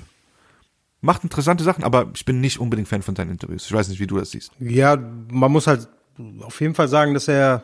[1.01, 3.65] Macht interessante Sachen, aber ich bin nicht unbedingt Fan von seinen Interviews.
[3.65, 4.51] Ich weiß nicht, wie du das siehst.
[4.59, 5.87] Ja, man muss halt
[6.41, 7.63] auf jeden Fall sagen, dass er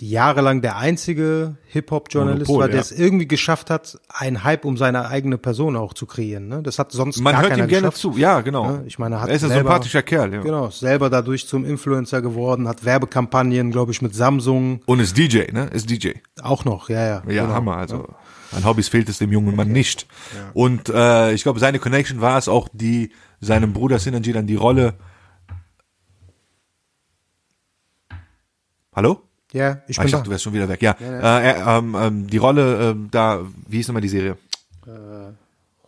[0.00, 2.80] die jahrelang der einzige Hip-Hop-Journalist war, der ja.
[2.80, 6.46] es irgendwie geschafft hat, einen Hype um seine eigene Person auch zu kreieren.
[6.46, 6.62] Ne?
[6.62, 7.96] Das hat sonst Man gar hört ihm gerne geschafft.
[7.96, 8.16] zu.
[8.16, 8.64] Ja, genau.
[8.64, 10.40] Ja, ich meine, er hat er ist ein selber- sympathischer Kerl, ja.
[10.42, 15.50] Genau, selber dadurch zum Influencer geworden, hat Werbekampagnen, glaube ich, mit Samsung Und ist DJ,
[15.52, 15.64] ne?
[15.72, 16.12] Ist DJ.
[16.42, 17.22] auch noch, ja, ja.
[17.28, 17.54] Ja, genau.
[17.54, 17.76] Hammer.
[17.76, 18.06] Also
[18.52, 20.06] an Hobbys fehlt es dem jungen Mann nicht.
[20.54, 24.56] Und äh, ich glaube, seine Connection war es auch, die seinem Bruder Sinanji dann die
[24.56, 24.94] Rolle.
[28.94, 29.27] Hallo?
[29.52, 30.18] Ja, ich Ah, bin ich da.
[30.18, 30.82] dachte, du wärst schon wieder weg.
[30.82, 34.36] Ja, Äh, er, ähm, ähm, die Rolle ähm, da, wie hieß nochmal die Serie?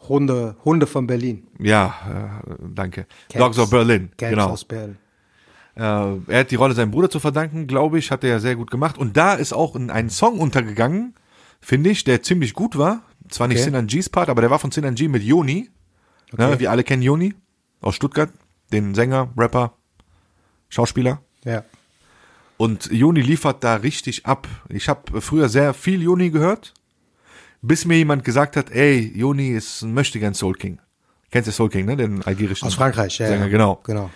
[0.08, 1.46] Hunde, Hunde von Berlin.
[1.58, 3.06] Ja, äh, danke.
[3.28, 3.56] Camps.
[3.56, 4.10] Dogs of Berlin.
[4.16, 4.48] Camps genau.
[4.50, 4.96] aus Berlin.
[5.76, 8.56] Äh, er hat die Rolle seinem Bruder zu verdanken, glaube ich, hat er ja sehr
[8.56, 8.98] gut gemacht.
[8.98, 11.14] Und da ist auch ein, ein Song untergegangen,
[11.60, 13.02] finde ich, der ziemlich gut war.
[13.28, 13.66] Zwar nicht Okay.
[13.66, 15.70] Sinan G's Part, aber der war von Sinan G mit Joni.
[16.36, 17.34] Ne, wir alle kennen Joni
[17.80, 18.30] aus Stuttgart,
[18.72, 19.74] den Sänger, Rapper,
[20.68, 21.20] Schauspieler.
[21.44, 21.62] Ja.
[22.60, 24.46] Und Joni liefert da richtig ab.
[24.68, 26.74] Ich habe früher sehr viel Joni gehört,
[27.62, 30.78] bis mir jemand gesagt hat, ey, Joni ist ein Möchtegern Soul King.
[31.30, 31.96] Kennst du Soul King, ne?
[31.96, 33.28] Den algerischen Aus Frankreich, ja.
[33.28, 33.48] Sänger, ja.
[33.50, 33.80] genau.
[33.84, 34.10] Genau.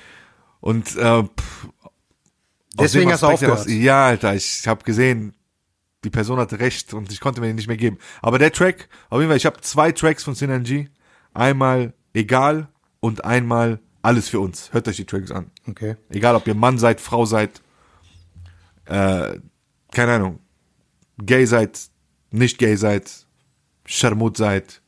[0.61, 1.91] Und äh, pff, aus
[2.79, 3.61] Deswegen hast du aufgehört.
[3.61, 5.33] heraus- Ja, Alter, ich habe gesehen,
[6.05, 7.97] die Person hatte recht und ich konnte mir den nicht mehr geben.
[8.21, 10.91] Aber der Track, auf jeden Fall, ich habe zwei Tracks von Synergy.
[11.33, 12.69] Einmal Egal
[13.01, 14.71] und einmal Alles für uns.
[14.75, 15.51] Hört euch die Tracks an.
[15.67, 15.97] Okay.
[16.11, 17.63] Egal, ob ihr Mann seid, Frau seid,
[18.87, 19.39] äh,
[19.93, 20.41] keine Ahnung,
[21.19, 21.81] gay seid,
[22.31, 23.11] nicht gay seid,
[23.87, 24.81] Scharmut seid,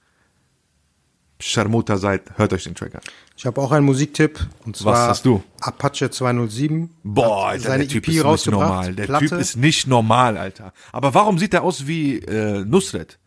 [1.39, 3.01] Scharmuter seid, hört euch den Track an.
[3.37, 5.43] Ich habe auch einen Musiktipp und zwar hast du?
[5.61, 6.91] Apache 207.
[7.03, 8.95] Boah, Alter, seine der Typ EP ist nicht normal.
[8.95, 9.27] Der Platte.
[9.27, 10.73] Typ ist nicht normal, Alter.
[10.93, 13.19] Aber warum sieht er aus wie äh, Nusret?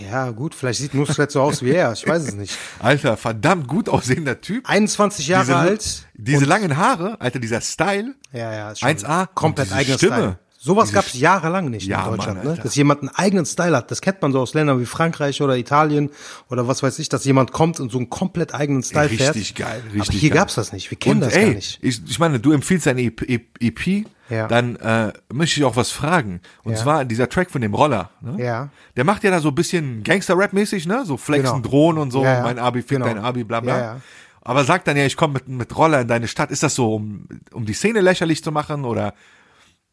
[0.00, 2.56] Ja, gut, vielleicht sieht Nusret so aus wie er, ich weiß es nicht.
[2.78, 4.68] Alter, verdammt gut aussehender Typ.
[4.68, 6.06] 21 Jahre diese, alt.
[6.14, 8.14] Diese langen Haare, Alter, dieser Style.
[8.32, 9.28] Ja, ja, ist schon 1A.
[9.34, 10.14] komplett eigener Stimme.
[10.16, 10.38] Style.
[10.66, 12.60] Sowas gab es jahrelang nicht Ja, in Deutschland, Mann, ne?
[12.60, 13.90] Dass jemand einen eigenen Style hat.
[13.92, 16.10] Das kennt man so aus Ländern wie Frankreich oder Italien
[16.50, 19.36] oder was weiß ich, dass jemand kommt und so einen komplett eigenen Style fährt.
[19.36, 20.38] Richtig geil, richtig Aber hier geil.
[20.40, 20.90] gab's das nicht.
[20.90, 21.78] Wir kennen Und das ey, gar nicht.
[21.82, 23.22] Ich, ich meine, du empfiehlst eine EP,
[23.60, 24.48] EP Ja.
[24.48, 26.40] dann äh, möchte ich auch was fragen.
[26.64, 26.78] Und Ja.
[26.78, 28.10] zwar dieser Track von dem Roller.
[28.20, 28.42] Ne?
[28.44, 28.68] Ja.
[28.96, 31.04] Der macht ja da so ein bisschen Gangster-Rap-mäßig, ne?
[31.06, 31.68] So flexen, Genau.
[31.68, 33.06] drohen und so, Ja, mein Abi, fick Genau.
[33.06, 34.00] dein Abi, bla bla.
[34.42, 36.50] Aber sagt dann ja, ich komme mit, mit Roller in deine Stadt.
[36.50, 38.84] Ist das so, um, um die Szene lächerlich zu machen?
[38.84, 39.14] Oder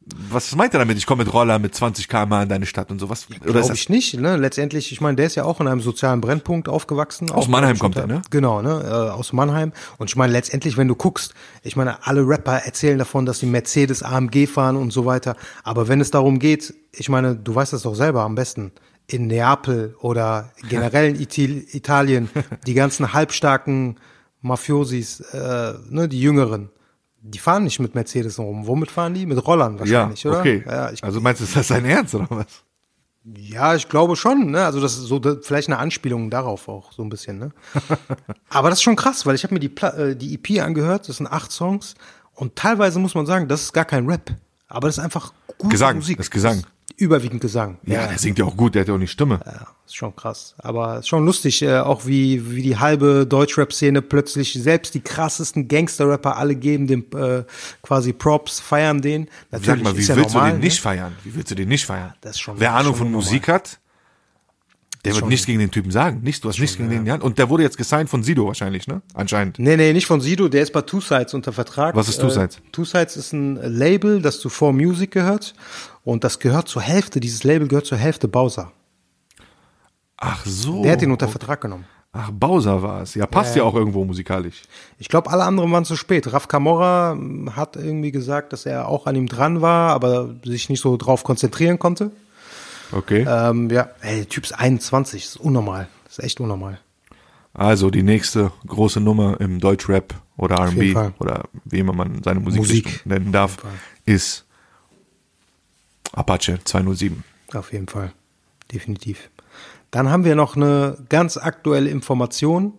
[0.05, 0.97] was meint er damit?
[0.97, 3.27] Ich komme mit Roller mit 20 km in deine Stadt und sowas?
[3.29, 4.35] oder ist Glaube ich nicht, ne?
[4.35, 7.31] Letztendlich, ich meine, der ist ja auch in einem sozialen Brennpunkt aufgewachsen.
[7.31, 8.21] Aus Mannheim kommt er, ne?
[8.29, 8.81] Genau, ne?
[8.83, 9.71] Äh, aus Mannheim.
[9.97, 11.33] Und ich meine, letztendlich, wenn du guckst,
[11.63, 15.37] ich meine, alle Rapper erzählen davon, dass sie Mercedes AMG fahren und so weiter.
[15.63, 18.73] Aber wenn es darum geht, ich meine, du weißt das doch selber am besten.
[19.07, 22.29] In Neapel oder generell in Italien,
[22.67, 23.97] die ganzen halbstarken
[24.41, 26.69] Mafiosis, äh, ne, die Jüngeren,
[27.25, 28.67] die fahren nicht mit Mercedes rum.
[28.67, 29.25] Womit fahren die?
[29.25, 30.39] Mit Rollern ja, wahrscheinlich, oder?
[30.39, 30.63] okay.
[30.67, 32.45] Ja, ich, also meinst du, ist das sein Ernst oder was?
[33.35, 34.65] ja, ich glaube schon, ne?
[34.65, 37.51] Also das ist so da- vielleicht eine Anspielung darauf auch so ein bisschen, ne?
[38.49, 41.07] Aber das ist schon krass, weil ich habe mir die Pla äh, die EP angehört,
[41.07, 41.95] das sind acht Songs
[42.35, 44.31] und teilweise muss man sagen, das ist gar kein Rap,
[44.67, 46.17] aber das ist einfach gute Gesang, Musik.
[46.17, 46.63] das Gesang.
[46.95, 47.77] Überwiegend Gesang.
[47.85, 49.39] Ja, der singt ja auch gut, der hat ja auch eine Stimme.
[49.45, 50.53] Ja, ist schon krass.
[50.59, 55.67] Aber ist schon lustig, äh, auch wie, wie die halbe Deutschrap-Szene plötzlich, selbst die krassesten
[55.67, 57.43] Gangster-Rapper, alle geben dem äh,
[57.81, 59.27] quasi Props, feiern den.
[59.51, 60.65] Natürlich Sag mal, wie ja willst normal, du den ne?
[60.65, 61.13] nicht feiern?
[61.23, 62.13] Wie willst du den nicht feiern?
[62.21, 63.23] das ist schon- Wer Ahnung von normal.
[63.25, 63.79] Musik hat,
[65.05, 66.21] der wird nichts gegen den Typen sagen.
[66.23, 67.23] Nichts, du hast nichts gegen den in die Hand.
[67.23, 69.01] Und der wurde jetzt gesigned von Sido wahrscheinlich, ne?
[69.13, 69.59] Anscheinend.
[69.59, 71.93] Nee, nee, nicht von Sido, der ist bei Two Sides unter Vertrag.
[71.95, 72.57] Was ist Two Sides?
[72.57, 75.55] Äh, Two Sides ist ein Label, das zu 4 Music gehört.
[76.03, 78.71] Und das gehört zur Hälfte, dieses Label gehört zur Hälfte Bowser.
[80.17, 80.83] Ach so.
[80.83, 81.85] Der hat ihn unter Vertrag genommen.
[82.15, 83.15] Ach, Bowser war es.
[83.15, 84.61] Ja, passt ja, auch irgendwo musikalisch.
[84.99, 86.31] Ich glaube, alle anderen waren zu spät.
[86.31, 90.69] Raf Camorra mm, hat irgendwie gesagt, dass er auch an ihm dran war, aber sich
[90.69, 92.11] nicht so drauf konzentrieren konnte.
[92.91, 93.25] Okay.
[93.27, 95.87] Ähm, ja, ey, Typ ist 21, das ist unnormal.
[96.05, 96.79] Das ist echt unnormal.
[97.53, 102.91] Also die nächste große Nummer im Deutschrap oder R&B oder wie immer man seine Musikrichtung
[102.91, 103.05] Musik.
[103.05, 103.57] nennen darf,
[104.05, 104.42] ist
[106.13, 107.23] Apache 207.
[107.53, 108.13] Auf jeden Fall.
[108.71, 109.29] Definitiv.
[109.91, 112.73] Dann haben wir noch eine ganz aktuelle Information,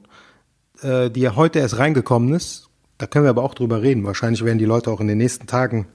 [0.82, 2.68] äh, die ja heute erst reingekommen ist.
[2.98, 4.04] Da können wir aber auch drüber reden.
[4.04, 5.86] Wahrscheinlich werden die Leute auch in den nächsten Tagen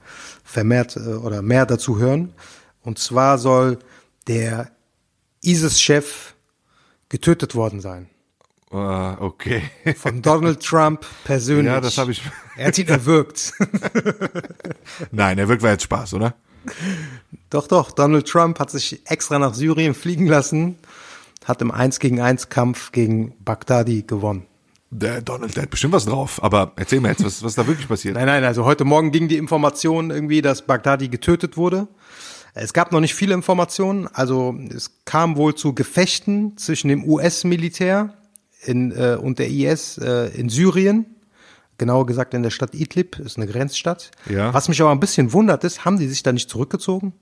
[0.44, 2.34] vermehrt äh, oder mehr dazu hören.
[2.82, 3.80] Und zwar soll
[4.28, 4.72] der
[5.44, 6.36] ISIS-Chef
[7.10, 8.10] getötet worden sein.
[8.72, 9.64] Äh, okay.
[9.96, 11.74] Von Donald Trump persönlich.
[11.74, 12.22] Ja, das habe ich.
[12.56, 13.54] Er hat ihn erwürgt.
[15.12, 16.36] Nein, er wirkt war jetzt Spaß, oder?
[17.50, 17.92] Doch, doch.
[17.92, 20.78] Donald Trump hat sich extra nach Syrien fliegen lassen,
[21.46, 24.46] hat im 1 gegen 1 Kampf gegen Baghdadi gewonnen.
[24.92, 26.42] Der Donald, der hat bestimmt was drauf.
[26.44, 28.16] Aber erzähl mir jetzt, was, was da wirklich passiert.
[28.16, 31.88] Nein, nein, also heute Morgen ging die Information irgendwie, dass Baghdadi getötet wurde.
[32.56, 34.08] Es gab noch nicht viele Informationen.
[34.08, 38.14] Also es kam wohl zu Gefechten zwischen dem US-Militär
[38.64, 41.06] in, äh, und der IS äh, in Syrien.
[41.78, 44.12] Genauer gesagt in der Stadt Idlib, ist eine Grenzstadt.
[44.30, 44.54] Ja.
[44.54, 47.14] Was mich aber ein bisschen wundert ist, haben die sich da nicht zurückgezogen?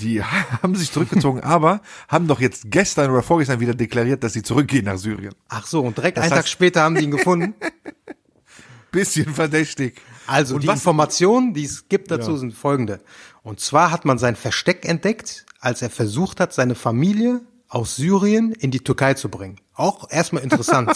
[0.00, 0.22] Die
[0.62, 4.84] haben sich zurückgezogen, aber haben doch jetzt gestern oder vorgestern wieder deklariert, dass sie zurückgehen
[4.84, 5.34] nach Syrien.
[5.48, 7.54] Ach so, und direkt Das einen Tag heißt- später haben die ihn gefunden.
[8.92, 10.00] Bisschen verdächtig.
[10.26, 12.36] Also Und die was- Informationen, die es gibt dazu, Ja.
[12.38, 13.00] sind folgende.
[13.42, 18.50] Und zwar hat man sein Versteck entdeckt, als er versucht hat, seine Familie aus Syrien
[18.52, 19.56] in die Türkei zu bringen.
[19.74, 20.90] Auch erstmal interessant.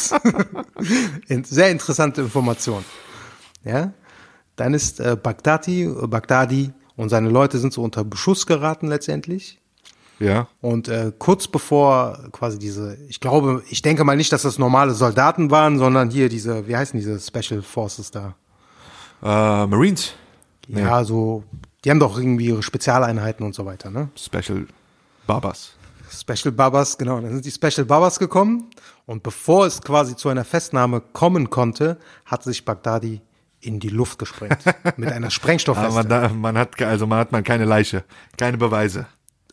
[1.29, 2.85] In- Sehr interessante Information.
[3.65, 3.93] Ja.
[4.57, 9.61] Dann ist äh, Baghdadi, äh, Baghdadi und seine Leute sind so unter Beschuss geraten letztendlich.
[10.21, 10.49] Ja.
[10.61, 14.95] Und äh, kurz bevor quasi diese, ich glaube, ich denke mal nicht, dass das normale
[14.95, 18.37] Soldaten waren, sondern hier diese, wie heißen diese Special Forces da?
[19.23, 20.15] Äh, Marines.
[20.69, 21.45] Ja, so,
[21.85, 24.09] die haben doch irgendwie ihre Spezialeinheiten und so weiter, ne?
[24.17, 24.67] Special
[25.27, 25.73] Babas.
[26.11, 27.21] Special Babas, genau.
[27.21, 28.71] Dann sind die Special Babas gekommen
[29.07, 33.21] und bevor es quasi zu einer Festnahme kommen konnte, hat sich Baghdadi
[33.65, 34.59] in die Luft gesprengt
[34.97, 36.09] mit einer Aber Sprengstoffweste.
[36.09, 38.05] man, man hat, also man hat man keine Leiche,
[38.37, 39.07] keine Beweise.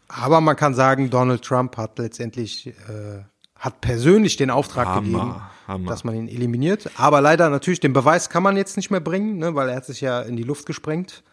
[0.07, 3.23] Aber man kann sagen, Donald Trump hat letztendlich äh,
[3.61, 5.35] hat persönlich den Auftrag Hammer, gegeben,
[5.67, 5.89] Hammer.
[5.89, 6.89] dass man ihn eliminiert.
[6.97, 9.85] Aber leider natürlich den Beweis kann man jetzt nicht mehr bringen, ne, weil er hat
[9.85, 11.23] sich ja in die Luft gesprengt.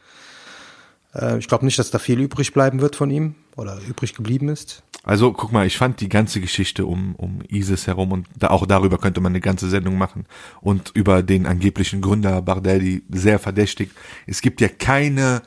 [1.14, 4.48] Äh, ich glaube nicht, dass da viel übrig bleiben wird von ihm oder übrig geblieben
[4.50, 4.82] ist.
[5.08, 8.66] Also guck mal, ich fand die ganze Geschichte um, um ISIS herum und da, auch
[8.66, 10.26] darüber könnte man eine ganze Sendung machen
[10.60, 13.90] und über den angeblichen Gründer Baghdadi sehr verdächtig.
[14.26, 15.40] Es gibt ja keine,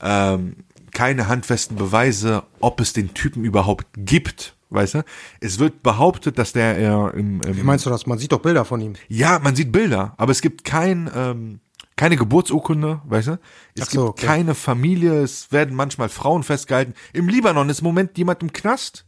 [0.00, 0.56] ähm,
[0.92, 4.56] keine handfesten Beweise, ob es den Typen überhaupt gibt.
[4.70, 5.04] Weißt du?
[5.38, 8.06] Es wird behauptet, dass der äh, im, im Wie meinst du das?
[8.06, 8.94] Man sieht doch Bilder von ihm.
[9.06, 11.60] Ja, man sieht Bilder, aber es gibt kein, ähm,
[11.96, 13.38] keine Geburtsurkunde, weißt du?
[13.74, 14.26] Es so, gibt okay.
[14.26, 16.94] keine Familie, es werden manchmal Frauen festgehalten.
[17.12, 19.06] Im Libanon ist im Moment jemand im Knast,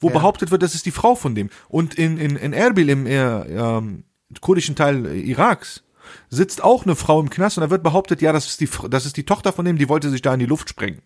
[0.00, 0.14] wo Ja.
[0.14, 1.50] behauptet wird, das ist die Frau von dem.
[1.68, 4.04] Und in, in, in Erbil, im äh, ähm,
[4.40, 5.84] kurdischen Teil äh, Iraks,
[6.30, 9.06] sitzt auch eine Frau im Knast und da wird behauptet, ja, das ist die, das
[9.06, 11.02] ist die Tochter von dem, die wollte sich da in die Luft sprengen.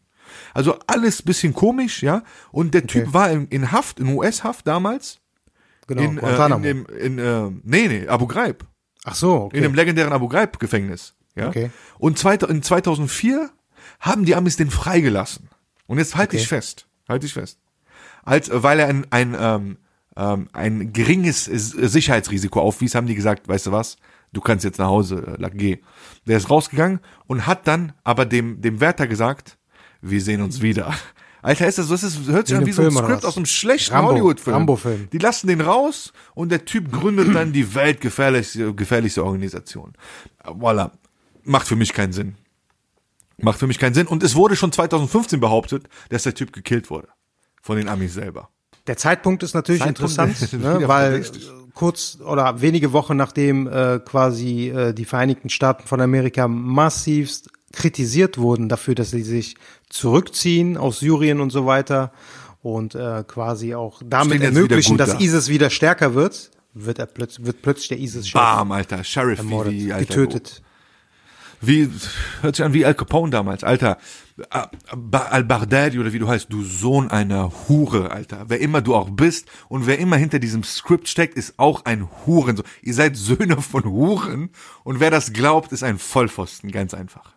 [0.54, 2.22] Also alles bisschen komisch, ja.
[2.50, 5.20] Und der Typ war in, in Haft, in US-Haft damals.
[5.86, 8.64] Genau, in, äh, in, dem, in äh, nee, nee, Abu Ghraib.
[9.08, 9.58] Ach so, okay.
[9.58, 11.14] In dem legendären Abu Ghraib Gefängnis.
[11.36, 11.48] Ja?
[11.48, 11.70] Okay.
[11.98, 13.50] Und zweit- in 2004
[14.00, 15.48] haben die Amis den freigelassen.
[15.86, 16.42] Und jetzt halte Okay.
[16.42, 17.58] ich fest, halte ich fest.
[18.24, 19.76] Als, weil er ein, ein, ähm,
[20.16, 23.96] ähm, ein geringes Sicherheitsrisiko aufwies, haben die gesagt, weißt du was,
[24.32, 25.78] du kannst jetzt nach Hause, äh, geh.
[26.26, 26.98] Der ist rausgegangen
[27.28, 29.56] und hat dann aber dem, dem Wärter gesagt,
[30.00, 30.92] wir sehen uns wieder.
[31.46, 33.46] Alter, ist das, das ist, hört sich an wie so ein Film Skript aus einem
[33.46, 34.56] schlechten Hollywood-Film.
[34.56, 35.08] Rambo-Film.
[35.12, 39.92] Die lassen den raus und der Typ gründet dann die weltgefährlichste gefährlichste Organisation.
[40.44, 40.90] Voila.
[41.44, 42.34] Macht für mich keinen Sinn.
[43.38, 44.08] Macht für mich keinen Sinn.
[44.08, 47.06] Und es wurde schon 2015 behauptet, dass der Typ gekillt wurde.
[47.62, 48.48] Von den Amis selber.
[48.88, 51.24] Der Zeitpunkt ist natürlich Zeitpunkt interessant, ne, weil äh,
[51.74, 58.38] kurz oder wenige Wochen nachdem äh, quasi äh, die Vereinigten Staaten von Amerika massivst kritisiert
[58.38, 59.56] wurden dafür, dass sie sich
[59.88, 62.12] zurückziehen aus Syrien und so weiter
[62.62, 65.18] und äh, quasi auch damit ermöglichen, dass da.
[65.20, 69.04] ISIS wieder stärker wird, wird er plötzlich wird plötzlich der ISIS Bam, Alter.
[69.04, 70.06] Sheriff, wie, ermordet, wie, Alter.
[70.06, 70.62] getötet.
[71.62, 71.88] Wie,
[72.42, 73.96] hört sich an wie Al Capone damals, Alter.
[74.50, 78.44] Ba- Ba- Al-Baghdadi oder wie du heißt, du Sohn einer Hure, Alter.
[78.48, 82.06] Wer immer du auch bist und wer immer hinter diesem Skript steckt, ist auch ein
[82.26, 82.60] Huren.
[82.82, 84.50] Ihr seid Söhne von Huren
[84.84, 87.35] und wer das glaubt, ist ein Vollpfosten, ganz einfach.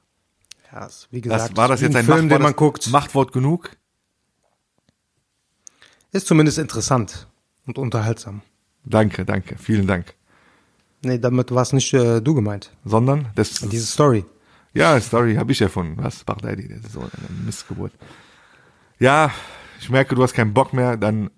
[0.72, 3.32] Ja, ist, wie gesagt, Das, war das jetzt ein Film, Machtwort, den man guckt, Machtwort
[3.32, 3.72] genug?
[6.12, 7.28] ist zumindest interessant
[7.68, 8.42] und unterhaltsam.
[8.84, 10.16] Danke, danke, vielen Dank.
[11.04, 12.72] Nee, damit war es nicht äh, du gemeint.
[12.84, 14.26] Sondern, das, Diese Story.
[14.74, 16.04] ja, Story habe ich erfunden.
[16.04, 16.24] Was?
[16.24, 17.12] Baghdadi, das ist so eine
[17.46, 17.94] Missgeburt.
[18.98, 19.32] Ja,
[19.80, 21.30] ich merke, du hast keinen Bock mehr, dann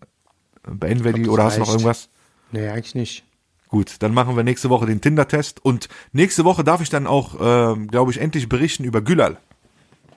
[0.63, 2.09] beenden wir die, oder das hast du noch irgendwas?
[2.51, 3.23] Nee, eigentlich nicht.
[3.71, 7.35] Gut, dann machen wir nächste Woche den Tinder-Test und nächste Woche darf ich dann auch,
[7.39, 9.37] ähm, glaube ich, endlich berichten über Gülal.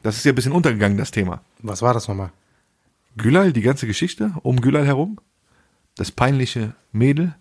[0.02, 1.40] Das ist ja ein bisschen untergegangen, das Thema.
[1.60, 2.32] Was war das nochmal?
[3.16, 5.20] Gülal, die ganze Geschichte um Gülal herum,
[5.96, 7.36] das peinliche Mädel.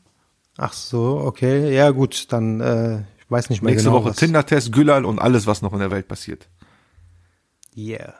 [0.55, 1.73] Ach so, okay.
[1.73, 4.03] Ja, gut, dann, äh, ich weiß nicht mehr Nächste genau.
[4.03, 4.13] Woche.
[4.13, 6.47] Tinder-Test, Gülal und alles, was noch in der Welt passiert.
[7.75, 8.13] Yeah.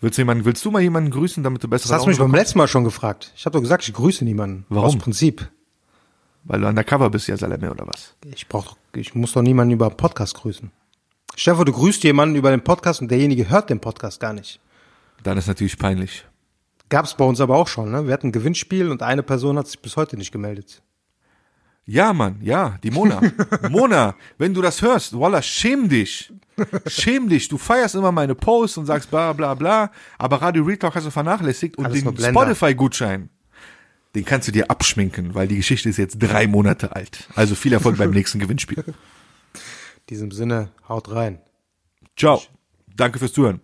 [0.00, 2.18] Willst du, jemanden, willst du mal jemanden grüßen, damit du besser Das hast du mich
[2.18, 3.32] beim letzten Mal schon gefragt.
[3.34, 4.64] Ich habe doch gesagt, ich grüße niemanden.
[4.68, 4.86] Warum?
[4.86, 5.50] Aus Prinzip.
[6.44, 8.16] Weil du undercover bist, ja Salame, oder was?
[8.24, 10.70] Ich brauch, ich muss doch niemanden über einen Podcast grüßen.
[11.36, 14.60] Stefan, du grüßt jemanden über den Podcast und derjenige hört den Podcast gar nicht.
[15.22, 16.26] Dann ist natürlich peinlich.
[16.88, 18.06] Gab's bei uns aber auch schon, ne?
[18.06, 20.82] Wir hatten ein Gewinnspiel und eine Person hat sich bis heute nicht gemeldet.
[21.84, 23.20] Ja, Mann, ja, die Mona.
[23.70, 26.32] Mona, wenn du das hörst, Walla, schäm dich.
[26.86, 27.48] Schäm dich.
[27.48, 31.10] Du feierst immer meine Posts und sagst bla bla bla, aber Radio Retalk hast du
[31.10, 32.16] vernachlässigt und Alles den.
[32.16, 33.30] Spotify-Gutschein,
[34.14, 37.28] den kannst du dir abschminken, weil die Geschichte ist jetzt drei Monate alt.
[37.34, 38.84] Also viel Erfolg beim nächsten Gewinnspiel.
[38.86, 38.94] In
[40.10, 41.40] diesem Sinne, haut rein.
[42.16, 42.42] Ciao.
[42.94, 43.60] Danke fürs Zuhören.